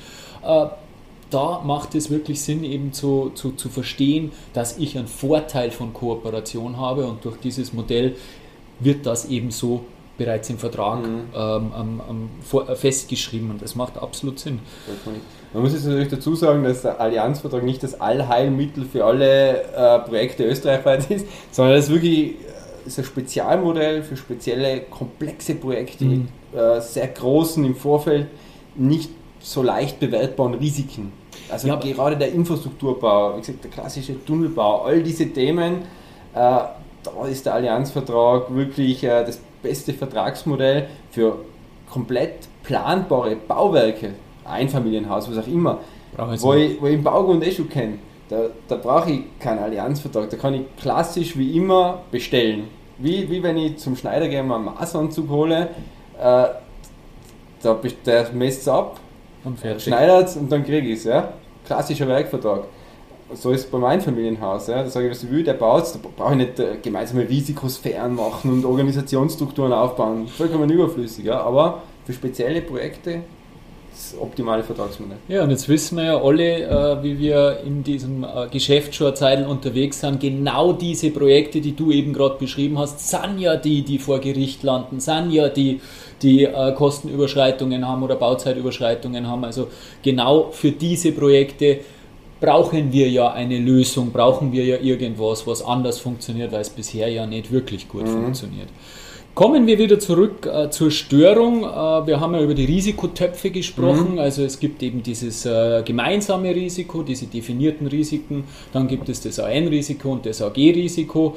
[0.45, 0.67] äh,
[1.35, 5.92] da macht es wirklich Sinn, eben zu, zu, zu verstehen, dass ich einen Vorteil von
[5.92, 8.16] Kooperation habe und durch dieses Modell
[8.79, 9.85] wird das eben so
[10.16, 11.25] bereits im Vertrag mhm.
[11.35, 14.61] ähm, ähm, vor, festgeschrieben und das macht absolut Sinn.
[15.53, 19.99] Man muss jetzt natürlich dazu sagen, dass der Allianzvertrag nicht das Allheilmittel für alle äh,
[20.01, 26.05] Projekte österreichweit ist, sondern das ist wirklich äh, ist ein Spezialmodell für spezielle, komplexe Projekte
[26.05, 26.11] mhm.
[26.11, 28.29] mit äh, sehr großen im Vorfeld
[28.77, 31.12] nicht so leicht bewertbaren Risiken.
[31.51, 35.83] Also ja, gerade der Infrastrukturbau, wie gesagt, der klassische Tunnelbau, all diese Themen,
[36.35, 36.38] äh,
[37.05, 41.38] da ist der Allianzvertrag wirklich äh, das beste Vertragsmodell für
[41.90, 45.81] komplett planbare Bauwerke, Einfamilienhaus, was auch immer,
[46.38, 47.99] wo ich, wo ich im Baugrund eh schon kenne.
[48.29, 52.64] Da, da brauche ich keinen Allianzvertrag, da kann ich klassisch wie immer bestellen.
[52.99, 55.68] Wie, wie wenn ich zum Schneider gehe und einen Maßanzug hole,
[56.18, 56.47] äh,
[57.62, 59.01] da der messt es ab,
[59.45, 61.05] und schneidert und dann kriege ich es.
[61.05, 61.35] Ja?
[61.67, 62.65] Klassischer Werkvertrag.
[63.33, 64.67] So ist es bei meinem Familienhaus.
[64.67, 64.83] Ja?
[64.83, 68.15] Da sage ich, was ich will, der baut Da brauche ich nicht äh, gemeinsame Risikosphären
[68.15, 70.29] machen und Organisationsstrukturen aufbauen.
[70.29, 71.25] Vollkommen überflüssig.
[71.25, 71.41] Ja?
[71.41, 73.23] Aber für spezielle Projekte
[73.95, 75.19] das optimale Vertragsmodell.
[75.29, 79.15] Ja, und jetzt wissen wir ja alle, äh, wie wir in diesem äh, Geschäft schon
[79.15, 83.83] Zeiten unterwegs sind, genau diese Projekte, die du eben gerade beschrieben hast, sind ja die,
[83.83, 85.81] die vor Gericht landen, sind ja die,
[86.25, 89.45] die äh, Kostenüberschreitungen haben oder Bauzeitüberschreitungen haben.
[89.45, 89.69] Also
[90.03, 91.81] genau für diese Projekte
[92.41, 97.09] brauchen wir ja eine Lösung, brauchen wir ja irgendwas, was anders funktioniert, weil es bisher
[97.09, 98.25] ja nicht wirklich gut mhm.
[98.25, 98.69] funktioniert.
[99.35, 101.65] Kommen wir wieder zurück äh, zur Störung.
[101.65, 104.13] Äh, wir haben ja über die Risikotöpfe gesprochen.
[104.13, 104.19] Mhm.
[104.21, 108.45] Also es gibt eben dieses äh, gemeinsame Risiko, diese definierten Risiken.
[108.73, 111.35] Dann gibt es das AN-Risiko und das AG-Risiko.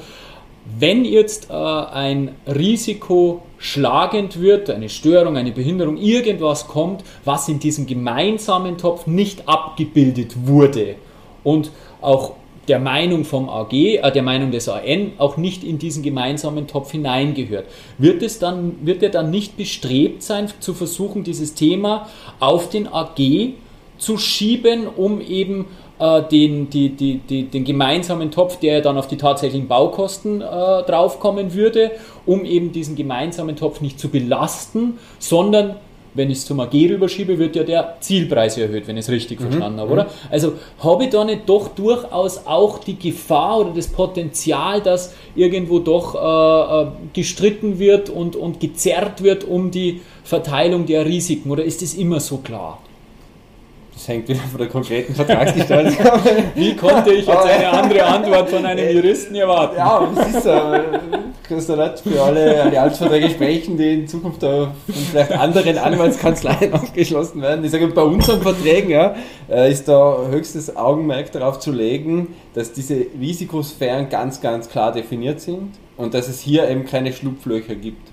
[0.80, 7.60] Wenn jetzt äh, ein Risiko schlagend wird, eine Störung, eine Behinderung, irgendwas kommt, was in
[7.60, 10.96] diesem gemeinsamen Topf nicht abgebildet wurde
[11.44, 12.34] und auch
[12.68, 16.92] der Meinung vom AG, äh, der Meinung des AN auch nicht in diesen gemeinsamen Topf
[16.92, 17.66] hineingehört.
[17.98, 22.88] Wird, es dann, wird er dann nicht bestrebt sein, zu versuchen, dieses Thema auf den
[22.88, 23.54] AG
[23.98, 25.66] zu schieben, um eben
[26.00, 30.46] äh, den, die, die, die, den gemeinsamen Topf, der dann auf die tatsächlichen Baukosten äh,
[30.46, 31.92] draufkommen würde,
[32.26, 35.76] um eben diesen gemeinsamen Topf nicht zu belasten, sondern
[36.18, 39.40] wenn ich es zum AG rüberschiebe, wird ja der Zielpreis erhöht, wenn ich es richtig
[39.40, 39.46] mhm.
[39.46, 40.04] verstanden habe, oder?
[40.06, 40.10] Mhm.
[40.32, 45.80] Also habe ich da nicht doch durchaus auch die Gefahr oder das Potenzial, dass irgendwo
[45.80, 51.64] doch äh, äh, gestritten wird und, und gezerrt wird um die Verteilung der Risiken, oder
[51.64, 52.80] ist das immer so klar?
[53.98, 56.06] Das hängt wieder von der konkreten Vertragsgestaltung
[56.56, 59.76] Wie konnte ich jetzt eine andere Antwort von einem Juristen erwarten?
[59.76, 60.52] Ja, das ist so.
[61.50, 67.66] Nicht für alle Allianzverträge sprechen, die in Zukunft von vielleicht anderen Anwaltskanzleien aufgeschlossen werden.
[67.66, 69.16] Ich sage, bei unseren Verträgen ja,
[69.50, 75.42] äh, ist da höchstes Augenmerk darauf zu legen, dass diese Risikosphären ganz, ganz klar definiert
[75.42, 78.12] sind und dass es hier eben keine Schlupflöcher gibt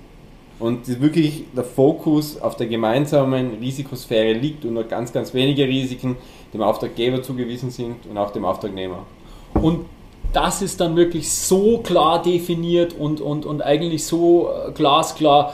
[0.65, 6.17] und wirklich der Fokus auf der gemeinsamen Risikosphäre liegt und nur ganz, ganz wenige Risiken
[6.55, 9.01] dem Auftraggeber zugewiesen sind und auch dem Auftragnehmer.
[9.53, 9.85] Und
[10.33, 15.53] das ist dann wirklich so klar definiert und, und, und eigentlich so äh, glasklar,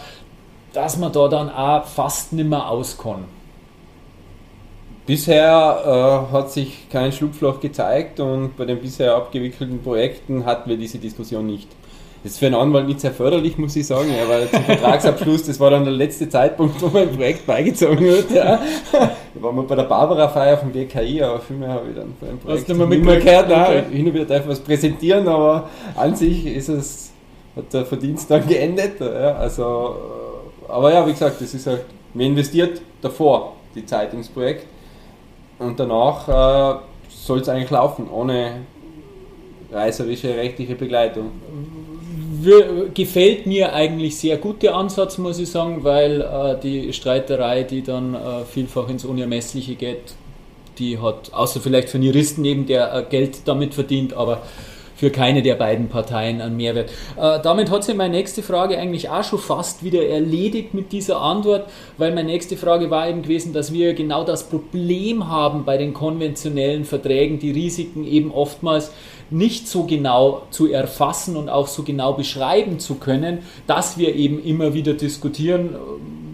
[0.72, 3.26] dass man da dann auch fast nicht mehr auskommt.
[5.06, 10.76] Bisher äh, hat sich kein Schlupfloch gezeigt und bei den bisher abgewickelten Projekten hatten wir
[10.76, 11.68] diese Diskussion nicht.
[12.22, 15.44] Das ist für einen Anwalt nicht sehr förderlich, muss ich sagen, ja, weil zum Vertragsabschluss,
[15.46, 18.30] das war dann der letzte Zeitpunkt, wo mein Projekt beigezogen wird.
[18.30, 18.60] Ja.
[18.92, 22.28] Da waren wir bei der Barbara-Feier vom BKI, aber viel mehr habe ich dann von
[22.28, 23.48] dem Projekt Hast du nicht mehr gehört.
[23.48, 27.10] Nein, hin und wieder darf was präsentieren, aber an sich ist es,
[27.56, 29.00] hat der Verdienst dann geendet.
[29.00, 29.36] Ja.
[29.36, 29.96] Also,
[30.68, 34.66] äh, aber ja, wie gesagt, das ist halt, man investiert davor die Zeit ins Projekt
[35.58, 38.56] und danach äh, soll es eigentlich laufen, ohne
[39.72, 41.30] reißerische rechtliche Begleitung
[42.94, 47.82] gefällt mir eigentlich sehr gut der Ansatz, muss ich sagen, weil äh, die Streiterei, die
[47.82, 50.14] dann äh, vielfach ins Unermessliche geht,
[50.78, 54.42] die hat, außer vielleicht für einen Juristen eben, der äh, Geld damit verdient, aber
[55.00, 56.90] für keine der beiden Parteien einen Mehrwert.
[57.16, 61.22] Äh, damit hat sich meine nächste Frage eigentlich auch schon fast wieder erledigt mit dieser
[61.22, 65.78] Antwort, weil meine nächste Frage war eben gewesen, dass wir genau das Problem haben bei
[65.78, 68.92] den konventionellen Verträgen, die Risiken eben oftmals
[69.30, 74.44] nicht so genau zu erfassen und auch so genau beschreiben zu können, dass wir eben
[74.44, 75.76] immer wieder diskutieren,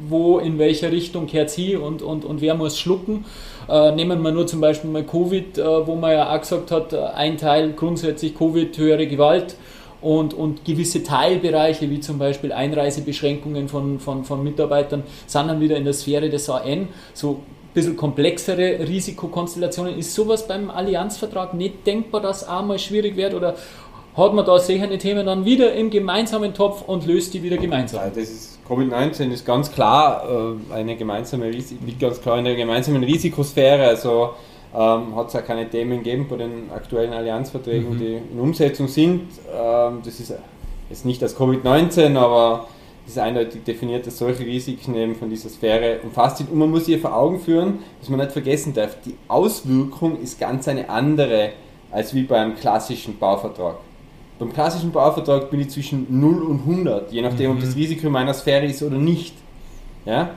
[0.08, 3.24] wo, in welcher Richtung kehrt sie und, und, und wer muss schlucken.
[3.68, 6.92] Äh, nehmen wir nur zum Beispiel mal Covid, äh, wo man ja auch gesagt hat,
[6.92, 9.56] äh, ein Teil grundsätzlich Covid, höhere Gewalt
[10.00, 15.76] und, und gewisse Teilbereiche, wie zum Beispiel Einreisebeschränkungen von, von, von Mitarbeitern, sind dann wieder
[15.76, 16.88] in der Sphäre des AN.
[17.12, 17.40] So
[17.74, 19.98] bisschen komplexere Risikokonstellationen.
[19.98, 23.54] Ist sowas beim Allianzvertrag nicht denkbar, dass auch mal schwierig wird oder
[24.16, 28.00] hat man da solche Themen dann wieder im gemeinsamen Topf und löst die wieder gemeinsam?
[28.00, 32.56] Ja, das ist Covid-19 ist ganz klar äh, eine gemeinsame liegt ganz klar in der
[32.56, 33.86] gemeinsamen Risikosphäre.
[33.86, 34.30] Also
[34.74, 37.98] ähm, hat es ja keine Themen gegeben bei den aktuellen Allianzverträgen, mhm.
[37.98, 39.22] die in Umsetzung sind.
[39.54, 40.34] Ähm, das ist
[40.90, 42.66] jetzt nicht das Covid-19, aber
[43.06, 46.50] ist eindeutig definiert, dass solche Risiken eben von dieser Sphäre umfasst sind.
[46.50, 50.40] Und man muss hier vor Augen führen, dass man nicht vergessen darf, die Auswirkung ist
[50.40, 51.52] ganz eine andere
[51.92, 53.76] als wie beim klassischen Bauvertrag.
[54.38, 57.56] Beim klassischen Bauvertrag bin ich zwischen 0 und 100, je nachdem, mhm.
[57.56, 59.34] ob das Risiko in meiner Sphäre ist oder nicht.
[60.04, 60.30] Ja?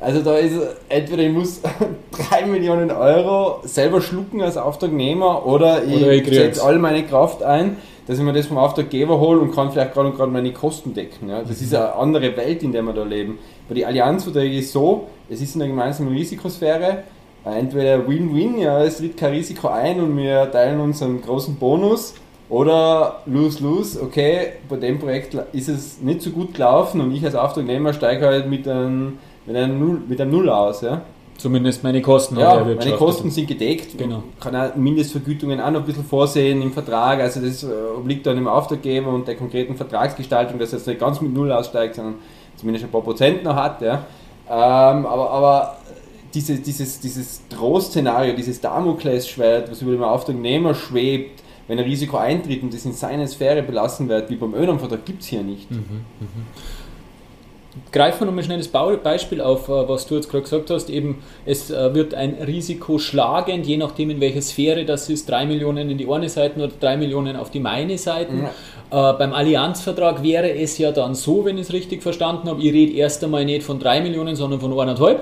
[0.00, 0.54] Also da ist
[0.88, 1.60] entweder ich muss
[2.30, 7.76] 3 Millionen Euro selber schlucken als Auftragnehmer oder ich, ich setze all meine Kraft ein
[8.10, 10.94] dass ich mir das vom Auftraggeber hole und kann vielleicht gerade und gerade meine Kosten
[10.94, 11.28] decken.
[11.28, 11.42] Ja.
[11.42, 11.64] Das mhm.
[11.64, 13.38] ist eine andere Welt, in der wir da leben.
[13.68, 17.04] Bei den Allianzverträgen ist so, es ist in einer gemeinsamen Risikosphäre,
[17.44, 21.54] äh, entweder Win-Win, ja, es liegt kein Risiko ein und wir teilen uns einen großen
[21.54, 22.14] Bonus,
[22.50, 27.36] oder lose-lose, okay, bei dem Projekt ist es nicht so gut gelaufen und ich als
[27.36, 30.82] Auftragnehmer steige halt mit einem, mit einem, Null, mit einem Null aus.
[30.82, 31.02] Ja.
[31.38, 33.96] Zumindest meine Kosten ja, meine Kosten sind gedeckt.
[33.96, 34.24] Genau.
[34.40, 37.20] Kann auch Mindestvergütungen auch noch ein bisschen vorsehen im Vertrag.
[37.20, 41.00] Also das äh, obliegt dann dem Auftraggeber und der konkreten Vertragsgestaltung, dass er jetzt nicht
[41.00, 42.16] ganz mit Null aussteigt, sondern
[42.56, 43.80] zumindest ein paar Prozent noch hat.
[43.80, 44.04] Ja.
[44.50, 45.76] Ähm, aber, aber
[46.34, 52.64] diese, dieses, dieses Drohszenario, dieses Damoklesschwert, was über dem Auftragnehmer schwebt, wenn ein Risiko eintritt
[52.64, 55.70] und das in seiner Sphäre belassen wird, wie beim Ölernvertrag, gibt es hier nicht.
[55.70, 56.26] Mhm, mh.
[57.92, 60.90] Greifen wir nochmal schnell das Beispiel auf, äh, was du jetzt gerade gesagt hast.
[60.90, 65.46] Eben, es äh, wird ein Risiko schlagend, je nachdem in welcher Sphäre das ist, 3
[65.46, 68.32] Millionen in die eine Seite oder 3 Millionen auf die meine Seite.
[68.90, 69.12] Ja.
[69.12, 72.72] Äh, beim Allianzvertrag wäre es ja dann so, wenn ich es richtig verstanden habe, ich
[72.72, 75.18] rede erst einmal nicht von 3 Millionen, sondern von 1,5,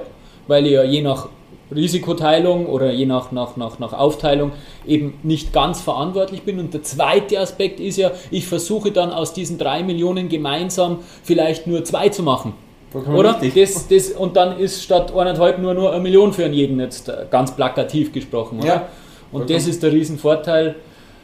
[0.46, 1.28] weil ich ja je nach
[1.74, 4.52] Risikoteilung oder je nach, nach, nach, nach Aufteilung
[4.86, 6.58] eben nicht ganz verantwortlich bin.
[6.58, 11.66] Und der zweite Aspekt ist ja, ich versuche dann aus diesen drei Millionen gemeinsam vielleicht
[11.66, 12.54] nur zwei zu machen.
[12.94, 13.38] Oder?
[13.54, 17.26] Das, das, und dann ist statt eineinhalb nur, nur eine Million für jeden, jetzt äh,
[17.30, 18.60] ganz plakativ gesprochen.
[18.60, 18.66] Oder?
[18.66, 18.88] Ja,
[19.30, 20.74] und das ist der Riesenvorteil,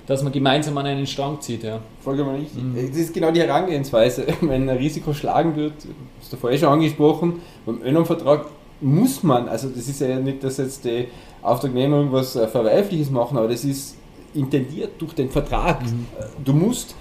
[0.06, 1.62] dass man gemeinsam an einen Strang zieht.
[1.62, 1.80] Ja.
[2.00, 2.62] Vollkommen richtig.
[2.62, 2.74] Mhm.
[2.76, 4.26] Das ist genau die Herangehensweise.
[4.42, 5.72] Wenn ein Risiko schlagen wird,
[6.20, 8.44] hast du vorher schon angesprochen, beim Önum-Vertrag
[8.84, 11.08] muss man, also das ist ja nicht, dass jetzt die
[11.42, 13.96] Auftragnehmer irgendwas äh, Verwerfliches machen, aber das ist
[14.34, 15.82] intendiert durch den Vertrag.
[15.82, 16.06] Mhm.
[16.44, 16.94] Du musst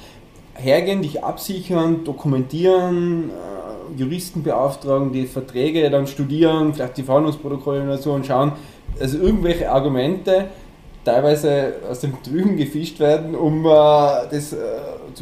[0.54, 7.98] hergehen, dich absichern, dokumentieren, äh, Juristen beauftragen, die Verträge dann studieren, vielleicht die Verhandlungsprotokolle oder
[7.98, 8.54] so und schauen,
[9.00, 10.46] also irgendwelche Argumente,
[11.04, 13.70] teilweise aus dem Trüben gefischt werden, um äh,
[14.32, 14.58] das äh,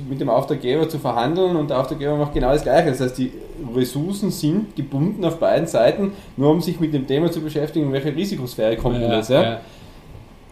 [0.10, 2.89] mit dem Auftraggeber zu verhandeln und der Auftraggeber macht genau das Gleiche.
[2.91, 3.32] Das heißt, die
[3.76, 7.94] Ressourcen sind gebunden auf beiden Seiten, nur um sich mit dem Thema zu beschäftigen, in
[7.94, 9.30] welche Risikosphäre kommt ja, das.
[9.30, 9.44] Ja?
[9.44, 9.62] ja.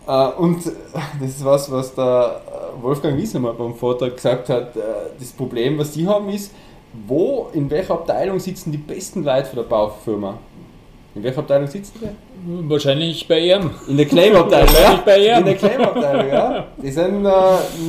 [0.08, 2.42] Äh, und das ist was, was der
[2.82, 4.76] Wolfgang Wiesemer beim Vortrag gesagt hat.
[4.76, 4.82] Äh,
[5.20, 6.52] das Problem, was die haben, ist,
[7.08, 10.38] wo, in welcher Abteilung sitzen die besten Leute von der Baufirma?
[11.16, 12.70] In welcher Abteilung sitzen die?
[12.70, 13.72] Wahrscheinlich bei ihm.
[13.88, 14.74] In der Claim-Abteilung.
[14.74, 15.02] ja?
[15.04, 15.40] bei ihm.
[15.40, 16.68] In der Claim-Abteilung, ja.
[16.82, 17.32] Die sind äh,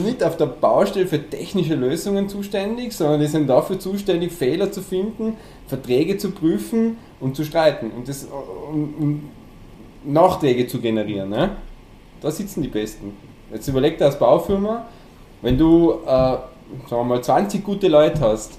[0.04, 4.80] nicht auf der Baustelle für technische Lösungen zuständig, sondern die sind dafür zuständig, Fehler zu
[4.80, 8.26] finden, Verträge zu prüfen und zu streiten und, das,
[8.70, 9.30] um, um
[10.04, 11.28] Nachträge zu generieren.
[11.28, 11.50] Ne?
[12.22, 13.16] Da sitzen die Besten.
[13.52, 14.87] Jetzt überleg dir als Baufirma,
[15.42, 16.38] wenn du äh,
[16.88, 18.52] sagen wir mal 20 gute Leute hast,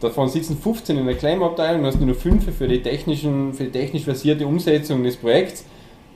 [0.00, 3.70] Davon sitzen 15 in der Claim-Abteilung, hast du nur 5 für die, technischen, für die
[3.70, 5.64] technisch versierte Umsetzung des Projekts.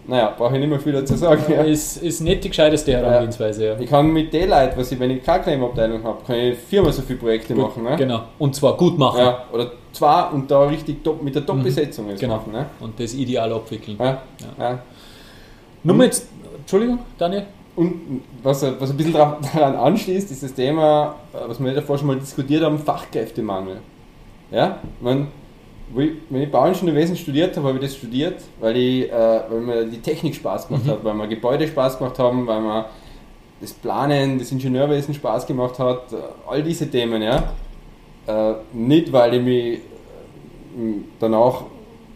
[0.07, 1.43] Naja, brauche ich nicht mehr viel dazu sagen.
[1.49, 1.63] Ja.
[1.63, 3.67] Ist, ist nicht die gescheiteste Herangehensweise.
[3.67, 3.79] Ja.
[3.79, 6.93] Ich kann mit den Leuten, was ich, wenn ich keine Claim-Abteilung habe, kann ich viermal
[6.93, 7.85] so viele Projekte gut, machen.
[7.85, 7.97] Ne?
[7.97, 9.21] Genau, und zwar gut machen.
[9.21, 12.17] Ja, oder zwei und da richtig top, mit der Top-Besetzung mhm.
[12.17, 12.37] genau.
[12.37, 12.53] machen.
[12.53, 12.67] Ne?
[12.81, 13.97] Und das ideal abwickeln.
[13.99, 14.23] Ja.
[14.59, 14.79] Ja.
[15.83, 17.45] Nur jetzt, Entschuldigung, Daniel?
[17.77, 22.19] Und was, was ein bisschen daran anschließt, ist das Thema, was wir davor schon mal
[22.19, 23.79] diskutiert haben, Fachkräftemangel.
[24.51, 25.29] Ja, man,
[25.93, 30.01] wenn ich Bauingenieurwesen studiert habe, habe ich das studiert, weil, ich, äh, weil mir die
[30.01, 30.91] Technik Spaß gemacht mhm.
[30.91, 32.87] hat, weil mir Gebäude Spaß gemacht haben, weil mir
[33.61, 36.17] das Planen, das Ingenieurwesen Spaß gemacht hat, äh,
[36.49, 37.53] all diese Themen, ja.
[38.27, 39.81] Äh, nicht, weil ich mich äh,
[41.19, 41.65] danach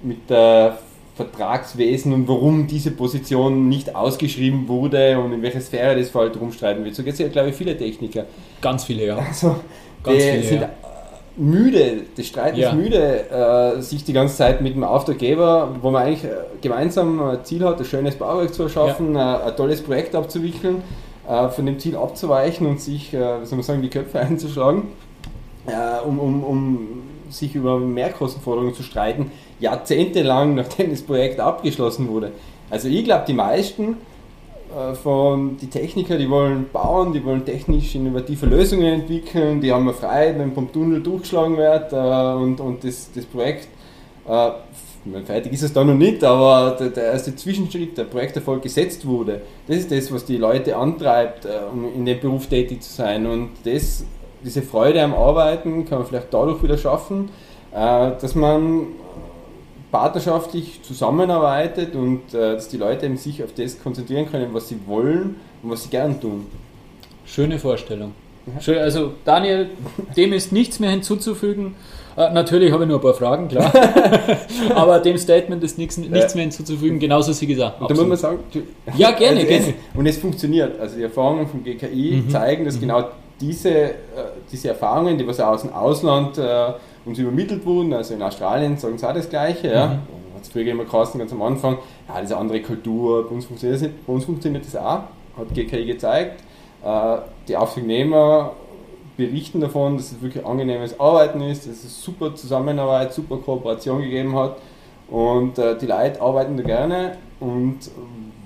[0.03, 0.79] mit der
[1.19, 6.85] Vertragswesen und warum diese Position nicht ausgeschrieben wurde und in welcher Sphäre das fällt, rumstreiten
[6.85, 6.95] wird.
[6.95, 8.25] So geht es ja, glaube ich, viele Techniker.
[8.61, 9.17] Ganz viele, ja.
[9.17, 9.57] Also,
[10.05, 10.71] Ganz die viele, sind ja.
[11.37, 12.69] müde, das Streiten ja.
[12.69, 17.21] ist müde, äh, sich die ganze Zeit mit dem Auftraggeber, wo man eigentlich äh, gemeinsam
[17.21, 19.41] ein Ziel hat, ein schönes Bauwerk zu erschaffen, ja.
[19.41, 20.83] Äh, ein tolles Projekt abzuwickeln,
[21.27, 24.85] von dem Ziel abzuweichen und sich, wie soll man sagen, die Köpfe einzuschlagen,
[26.07, 26.89] um, um, um
[27.31, 32.33] sich über Mehrkostenforderungen zu streiten, jahrzehntelang, nachdem das Projekt abgeschlossen wurde.
[32.71, 33.97] Also ich glaube, die meisten
[34.75, 39.83] äh, von die Techniker, die wollen bauen, die wollen technisch innovative Lösungen entwickeln, die haben
[39.83, 43.69] eine Freiheit, wenn vom Tunnel durchgeschlagen wird äh, und, und das, das Projekt,
[44.29, 44.51] äh,
[45.25, 49.41] fertig ist es da noch nicht, aber der, der, erste Zwischenschritt, der Projekterfolg gesetzt wurde,
[49.67, 53.27] das ist das, was die Leute antreibt, äh, um in dem Beruf tätig zu sein
[53.27, 54.05] und das,
[54.45, 57.31] diese Freude am Arbeiten kann man vielleicht dadurch wieder schaffen,
[57.73, 58.87] äh, dass man
[59.91, 64.79] partnerschaftlich zusammenarbeitet und äh, dass die Leute eben sich auf das konzentrieren können, was sie
[64.87, 66.47] wollen und was sie gern tun.
[67.25, 68.13] Schöne Vorstellung.
[68.61, 69.71] Schön, also Daniel,
[70.17, 71.75] dem ist nichts mehr hinzuzufügen.
[72.17, 73.73] Äh, natürlich habe ich nur ein paar Fragen, klar.
[74.75, 77.81] Aber dem Statement ist nichts, nichts mehr hinzuzufügen, genauso wie gesagt.
[77.81, 78.39] Und da muss man sagen,
[78.97, 79.67] ja, gerne, also gerne.
[79.69, 80.81] Es, und es funktioniert.
[80.81, 82.31] Also die Erfahrungen vom GKI mhm.
[82.31, 82.81] zeigen, dass mhm.
[82.81, 83.05] genau
[83.41, 83.95] diese, äh,
[84.51, 86.73] diese Erfahrungen, die was aus dem Ausland äh,
[87.05, 87.93] uns übermittelt wurden.
[87.93, 89.69] Also in Australien sagen sie auch das Gleiche.
[89.69, 89.87] Ja.
[89.87, 90.35] Mhm.
[90.35, 93.35] Hat es früher immer geheißen, ganz am Anfang, ja, das ist eine andere Kultur, bei
[93.35, 93.91] uns funktioniert das.
[94.07, 95.03] Bei uns funktioniert das auch,
[95.37, 96.43] hat GKI gezeigt.
[96.85, 97.17] Äh,
[97.49, 98.53] die Auftragnehmer
[99.17, 104.37] berichten davon, dass es wirklich angenehmes Arbeiten ist, dass es super Zusammenarbeit, super Kooperation gegeben
[104.37, 104.57] hat.
[105.11, 107.79] Und äh, die Leute arbeiten da gerne und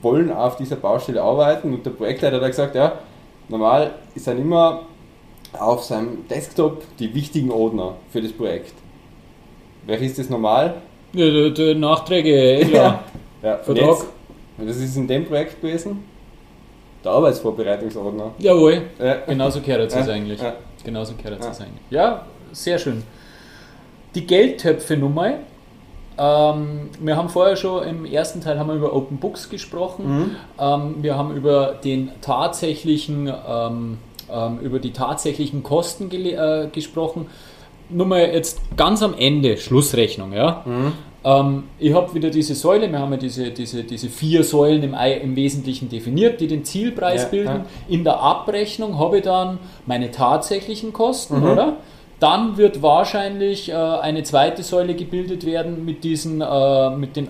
[0.00, 1.74] wollen auf dieser Baustelle arbeiten.
[1.74, 2.92] Und der Projektleiter hat gesagt, ja,
[3.52, 4.82] normal sind immer
[5.52, 8.74] auf seinem Desktop die wichtigen Ordner für das Projekt.
[9.86, 10.82] Welcher ist das normal?
[11.12, 13.04] Ja, die, die Nachträge, eh klar.
[13.42, 13.86] ja, Vertrag.
[13.86, 14.06] Jetzt,
[14.58, 16.04] das ist in dem Projekt gewesen.
[17.04, 18.32] Der Arbeitsvorbereitungsordner.
[18.38, 19.16] Jawohl, ja.
[19.26, 20.12] genauso gehört es ja.
[20.12, 20.40] eigentlich.
[20.40, 20.54] Ja.
[20.84, 21.64] Genauso gehört es ja.
[21.64, 21.90] eigentlich.
[21.90, 23.02] Ja, sehr schön.
[24.14, 25.38] Die Geldtöpfe-Nummer.
[26.18, 30.06] Ähm, wir haben vorher schon im ersten Teil haben wir über Open Books gesprochen.
[30.06, 30.30] Mhm.
[30.58, 33.98] Ähm, wir haben über den tatsächlichen, ähm,
[34.30, 37.26] ähm über die tatsächlichen Kosten äh, gesprochen.
[37.88, 40.62] Nur mal jetzt ganz am Ende, Schlussrechnung, ja.
[40.64, 40.92] Mhm.
[41.24, 44.94] Ähm, ich habe wieder diese Säule, wir haben ja diese, diese, diese vier Säulen im,
[44.94, 47.48] im Wesentlichen definiert, die den Zielpreis ja, bilden.
[47.48, 47.64] Ja.
[47.88, 51.50] In der Abrechnung habe ich dann meine tatsächlichen Kosten, mhm.
[51.50, 51.76] oder?
[52.22, 57.26] Dann wird wahrscheinlich äh, eine zweite Säule gebildet werden mit diesen, äh, mit den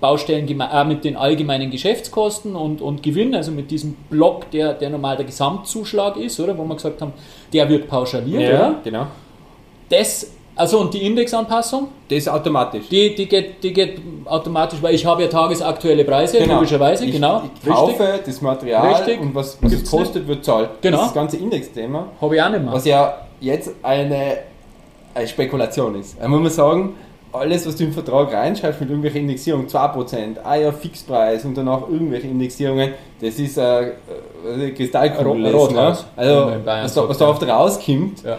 [0.00, 4.90] Baustellen, äh, mit den allgemeinen Geschäftskosten und, und Gewinn, also mit diesem Block, der, der
[4.90, 6.56] normal der Gesamtzuschlag ist, oder?
[6.56, 7.14] Wo wir gesagt haben,
[7.52, 8.74] der wird pauschaliert, ja, oder?
[8.84, 9.06] Genau.
[9.88, 11.88] Das also und die Indexanpassung?
[12.08, 12.88] Das ist automatisch.
[12.88, 16.54] Die, die, geht, die geht automatisch, weil ich habe ja tagesaktuelle Preise, genau.
[16.54, 17.42] logischerweise, ich, genau.
[17.62, 18.24] Ich kaufe richtig.
[18.26, 19.20] das Material richtig.
[19.20, 20.70] und was, was es kostet, wird zahlt.
[20.80, 20.98] Genau.
[20.98, 22.06] Das ganze Indexthema.
[22.20, 22.72] Habe ich auch nicht mehr.
[22.72, 24.38] Was ja jetzt eine,
[25.14, 26.16] eine Spekulation ist.
[26.20, 26.94] Da muss man sagen,
[27.32, 31.82] alles, was du im Vertrag reinschreibst mit irgendwelchen Indexierungen, 2%, ein Jahr Fixpreis und danach
[31.88, 35.54] irgendwelche Indexierungen, das ist äh, äh Kristallkugel.
[35.54, 35.96] Rot, ne?
[36.16, 38.38] Also, was da, was da oft rauskommt, ja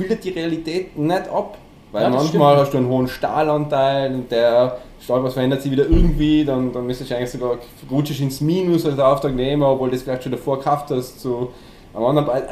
[0.00, 1.58] bildet die Realität nicht ab.
[1.92, 5.84] Weil ja, manchmal hast du einen hohen Stahlanteil und der Stahl was verändert sich wieder
[5.84, 7.58] irgendwie, dann, dann müsstest du eigentlich sogar
[7.90, 11.50] rutschst ins Minus als Auftragnehmer, obwohl du das vielleicht schon davor gekauft hast zu
[11.92, 12.42] einem anderen Preis.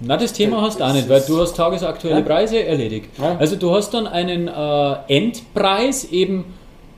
[0.00, 2.24] Na, das Thema hast du auch nicht, weil du hast tagesaktuelle ja.
[2.24, 3.08] Preise erledigt.
[3.18, 3.36] Ja.
[3.38, 6.44] Also du hast dann einen äh, Endpreis eben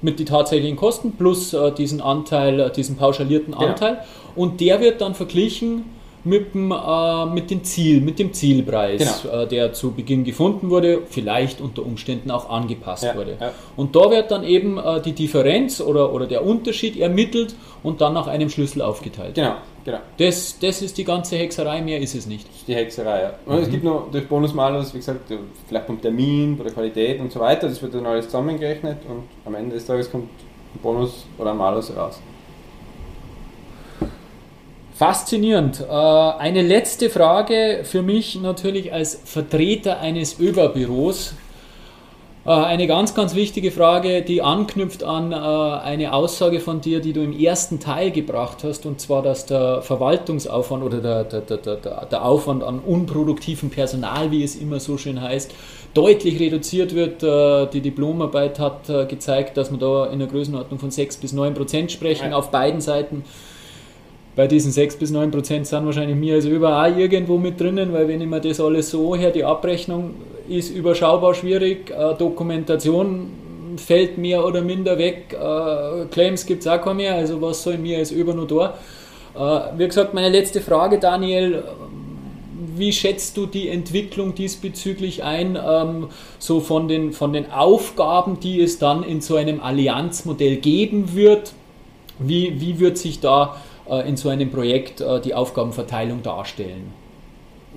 [0.03, 3.99] mit den tatsächlichen Kosten plus äh, diesen Anteil, äh, diesen pauschalierten Anteil
[4.35, 5.85] und der wird dann verglichen
[6.25, 9.43] mit dem, äh, mit dem Ziel, mit dem Zielpreis, genau.
[9.43, 13.37] äh, der zu Beginn gefunden wurde, vielleicht unter Umständen auch angepasst ja, wurde.
[13.41, 13.53] Ja.
[13.77, 18.15] Und da wird dann eben äh, die Differenz oder, oder der Unterschied ermittelt und dann
[18.15, 19.37] nach einem Schlüssel aufgeteilt.
[19.37, 19.55] Genau,
[19.91, 20.03] genau.
[20.19, 22.47] Das, das ist die ganze Hexerei, mehr ist es nicht.
[22.49, 23.33] Das ist die Hexerei, ja.
[23.47, 23.63] Und mhm.
[23.63, 25.33] es gibt noch durch Bonusmalus, wie gesagt,
[25.67, 29.25] vielleicht beim Termin, bei der Qualität und so weiter, das wird dann alles zusammengerechnet und
[29.45, 30.29] am Ende des Tages kommt
[30.75, 32.21] ein Bonus oder ein Malus raus.
[34.95, 35.81] Faszinierend.
[35.81, 41.35] Äh, eine letzte Frage für mich natürlich als Vertreter eines ÖBA-Büros.
[42.49, 47.13] Äh, eine ganz, ganz wichtige Frage, die anknüpft an äh, eine Aussage von dir, die
[47.13, 51.77] du im ersten Teil gebracht hast, und zwar, dass der Verwaltungsaufwand oder der, der, der,
[52.07, 55.55] der Aufwand an unproduktivem Personal, wie es immer so schön heißt,
[55.93, 57.23] deutlich reduziert wird.
[57.75, 61.93] Die Diplomarbeit hat gezeigt, dass wir da in der Größenordnung von 6 bis 9 Prozent
[61.93, 63.25] sprechen, auf beiden Seiten
[64.37, 68.07] bei diesen 6 bis 9 Prozent sind wahrscheinlich mir als überall irgendwo mit drinnen, weil
[68.07, 70.15] wenn ich mir das alles so her, die Abrechnung
[70.49, 73.31] ist überschaubar schwierig, äh, Dokumentation
[73.77, 77.79] fällt mehr oder minder weg, äh, Claims gibt es auch kaum mehr, also was soll
[77.79, 78.75] mir als über nur da?
[79.35, 81.63] Äh, wie gesagt, meine letzte Frage, Daniel,
[82.77, 86.09] wie schätzt du die Entwicklung diesbezüglich ein, ähm,
[86.39, 91.53] so von den, von den Aufgaben, die es dann in so einem Allianzmodell geben wird?
[92.19, 93.57] Wie, wie wird sich da
[93.89, 96.93] äh, in so einem Projekt äh, die Aufgabenverteilung darstellen?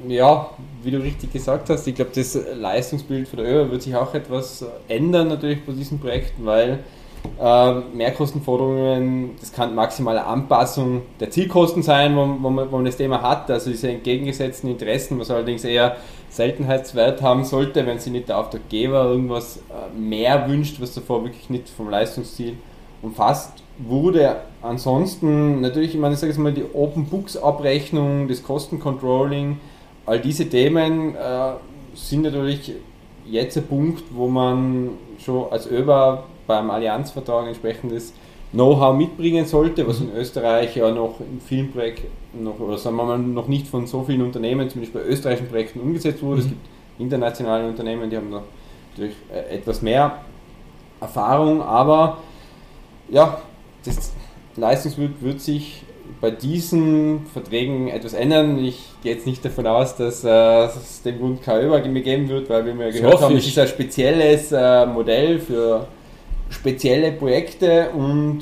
[0.08, 0.50] Ja,
[0.84, 4.14] wie du richtig gesagt hast, ich glaube, das Leistungsbild für der ÖBA wird sich auch
[4.14, 6.80] etwas ändern natürlich bei diesen Projekten, weil
[7.40, 12.98] äh, Mehrkostenforderungen, das kann maximale Anpassung der Zielkosten sein, wo, wo, man, wo man das
[12.98, 15.98] Thema hat, also diese entgegengesetzten Interessen, was allerdings eher
[16.30, 21.50] Seltenheitswert haben sollte, wenn sich nicht der Auftraggeber irgendwas äh, mehr wünscht, was davor wirklich
[21.50, 22.58] nicht vom Leistungsziel
[23.02, 24.38] umfasst wurde.
[24.62, 29.60] Ansonsten natürlich, ich meine, ich sage jetzt mal, die Open Books Abrechnung, das Kostencontrolling,
[30.06, 31.54] all diese Themen äh,
[31.94, 32.74] sind natürlich
[33.26, 38.14] jetzt ein Punkt, wo man schon als ÖBA beim Allianzvertrag entsprechendes
[38.52, 40.10] Know-how mitbringen sollte, was mhm.
[40.10, 43.88] in Österreich ja noch in vielen Projekten noch, oder sagen wir mal, noch nicht von
[43.88, 46.41] so vielen Unternehmen, zumindest bei österreichischen Projekten umgesetzt wurde.
[46.41, 46.41] Mhm.
[46.41, 46.66] Es gibt
[46.99, 50.18] internationale Unternehmen, die haben natürlich äh, etwas mehr
[50.99, 52.18] Erfahrung, aber
[53.10, 53.41] ja,
[53.86, 54.14] das
[54.58, 55.84] Leistungsbild wird sich
[56.20, 58.64] bei diesen Verträgen etwas ändern.
[58.64, 62.49] Ich gehe jetzt nicht davon aus, dass äh, es den Grund kein mir geben wird,
[62.49, 65.88] weil wir mir gehört haben, es ist ein spezielles äh, Modell für
[66.49, 68.39] spezielle Projekte und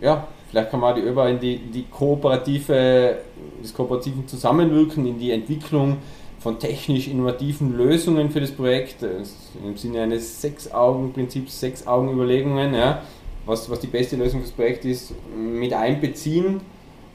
[0.00, 3.18] ja, vielleicht kann man die ÖBA in die, die kooperative,
[3.62, 5.96] das kooperativen Zusammenwirken, in die Entwicklung
[6.38, 13.02] von technisch innovativen Lösungen für das Projekt, im Sinne eines Sechs-Augen-Prinzips, Sechs-Augen-Überlegungen, ja,
[13.46, 16.60] was, was die beste Lösung fürs Projekt ist, mit einbeziehen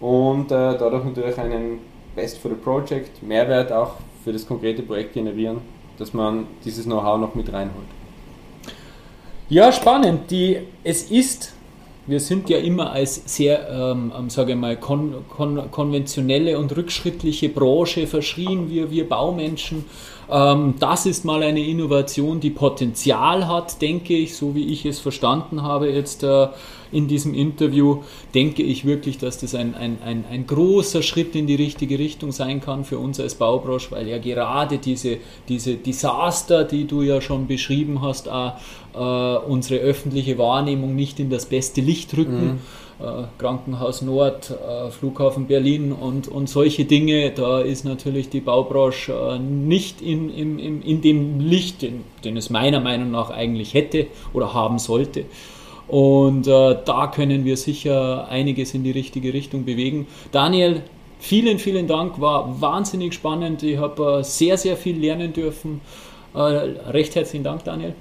[0.02, 1.80] und äh, dadurch natürlich einen
[2.16, 3.94] Best for the Project, Mehrwert auch
[4.24, 5.62] für das konkrete Projekt generieren,
[5.98, 7.88] dass man dieses Know-how noch mit reinholt.
[9.48, 10.30] Ja, spannend.
[10.32, 11.54] Die, es ist
[12.08, 16.76] wir sind ja immer als sehr, ähm, ähm, sage ich mal, kon kon konventionelle und
[16.76, 19.86] rückschrittliche Branche verschrien, wir, wir Baumenschen.
[20.32, 25.00] Ähm, das ist mal eine Innovation, die Potenzial hat, denke ich, so wie ich es
[25.00, 26.48] verstanden habe jetzt äh,
[26.92, 28.04] in diesem Interview,
[28.34, 32.32] denke ich wirklich, dass das ein, ein, ein, ein großer Schritt in die richtige Richtung
[32.32, 35.18] sein kann für uns als Baubranche, weil ja gerade diese,
[35.50, 38.54] diese Desaster, die du ja schon beschrieben hast, auch,
[38.94, 42.46] äh, unsere öffentliche Wahrnehmung nicht in das beste Licht rücken.
[42.46, 42.60] Mhm.
[43.02, 49.14] Äh, Krankenhaus Nord, äh, Flughafen Berlin und, und solche Dinge, da ist natürlich die Baubranche
[49.14, 54.06] äh, nicht in, in, in, dem Licht, den, den es meiner Meinung nach eigentlich hätte
[54.34, 55.26] oder haben sollte.
[55.88, 60.06] Und äh, da können wir sicher einiges in die richtige Richtung bewegen.
[60.32, 60.82] Daniel,
[61.20, 63.64] vielen, vielen Dank, war wahnsinnig spannend.
[63.64, 65.82] Ich habe äh, sehr, sehr viel lernen dürfen.
[66.36, 67.96] Äh, recht herzlichen Dank, Daniel.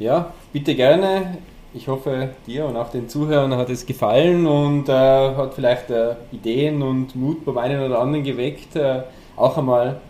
[0.00, 1.38] Ja, bitte gerne.
[1.74, 6.14] Ich hoffe, dir und auch den Zuhörern hat es gefallen und äh, hat vielleicht äh,
[6.32, 9.02] Ideen und Mut beim einen oder anderen geweckt, äh,
[9.36, 10.00] auch einmal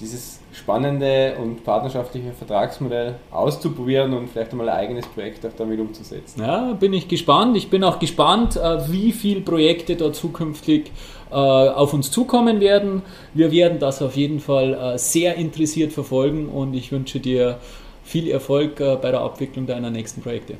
[0.00, 6.40] dieses spannende und partnerschaftliche Vertragsmodell auszuprobieren und vielleicht einmal ein eigenes Projekt auch damit umzusetzen.
[6.40, 7.56] Ja, bin ich gespannt.
[7.56, 10.90] Ich bin auch gespannt, äh, wie viele Projekte da zukünftig
[11.30, 13.02] äh, auf uns zukommen werden.
[13.34, 17.58] Wir werden das auf jeden Fall äh, sehr interessiert verfolgen und ich wünsche dir
[18.04, 20.56] viel Erfolg bei der Abwicklung deiner nächsten Projekte.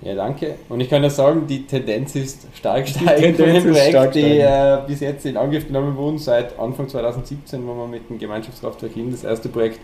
[0.00, 0.54] Ja, danke.
[0.68, 4.78] Und ich kann ja sagen, die Tendenz ist stark steigend von den Projekten, die äh,
[4.86, 9.10] bis jetzt in Angriff genommen wurden, seit Anfang 2017, wo wir mit dem Gemeinschaftskraftwerk hin
[9.10, 9.80] das erste Projekt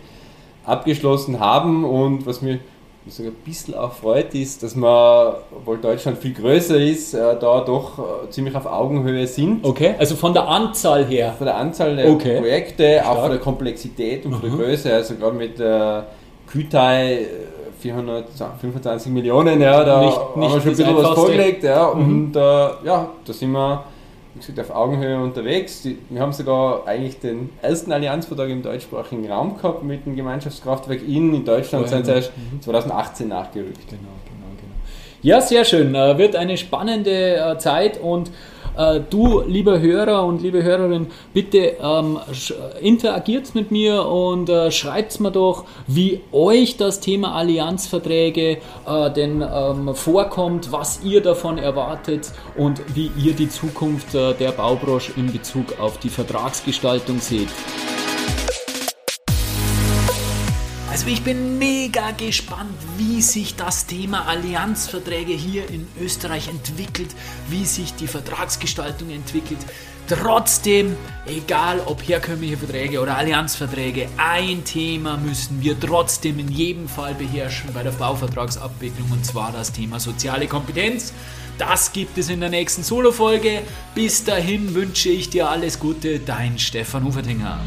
[0.64, 1.84] abgeschlossen haben.
[1.84, 2.60] Und was mir
[3.08, 7.60] sogar ein bisschen auch freut, ist, dass man, obwohl Deutschland viel größer ist, äh, da
[7.62, 9.64] doch äh, ziemlich auf Augenhöhe sind.
[9.64, 11.34] Okay, also von der Anzahl her.
[11.36, 12.38] Von der Anzahl der okay.
[12.38, 13.08] Projekte, Stark.
[13.08, 14.94] auch von der Komplexität und von der Größe.
[14.94, 16.02] Also gerade mit äh,
[16.46, 17.26] Kütai
[17.92, 22.02] 425 Millionen, ja, da nicht, haben wir schon ein bisschen was vorgelegt, ja, mhm.
[22.02, 23.84] und äh, ja, da sind wir
[24.34, 25.82] wie gesagt, auf Augenhöhe unterwegs.
[25.82, 31.02] Die, wir haben sogar eigentlich den ersten Allianzvertrag im deutschsprachigen Raum gehabt mit dem Gemeinschaftskraftwerk
[31.06, 32.32] in, in Deutschland sind sie erst
[32.62, 33.88] 2018 nachgerückt.
[33.88, 34.74] Genau, genau, genau.
[35.22, 35.94] Ja, sehr schön.
[35.94, 38.30] Äh, wird eine spannende äh, Zeit und
[38.76, 42.18] äh, du, lieber Hörer und liebe Hörerin, bitte ähm,
[42.80, 49.42] interagiert mit mir und äh, schreibt mir doch, wie euch das Thema Allianzverträge äh, denn
[49.42, 55.32] ähm, vorkommt, was ihr davon erwartet und wie ihr die Zukunft äh, der Baubranche in
[55.32, 57.48] Bezug auf die Vertragsgestaltung seht.
[60.94, 67.08] Also ich bin mega gespannt, wie sich das Thema Allianzverträge hier in Österreich entwickelt,
[67.48, 69.58] wie sich die Vertragsgestaltung entwickelt.
[70.06, 70.94] Trotzdem,
[71.26, 77.70] egal ob herkömmliche Verträge oder Allianzverträge, ein Thema müssen wir trotzdem in jedem Fall beherrschen
[77.74, 81.12] bei der Bauvertragsabwicklung und zwar das Thema soziale Kompetenz.
[81.58, 83.62] Das gibt es in der nächsten Solo-Folge.
[83.96, 87.58] Bis dahin wünsche ich dir alles Gute, dein Stefan Hufertinger.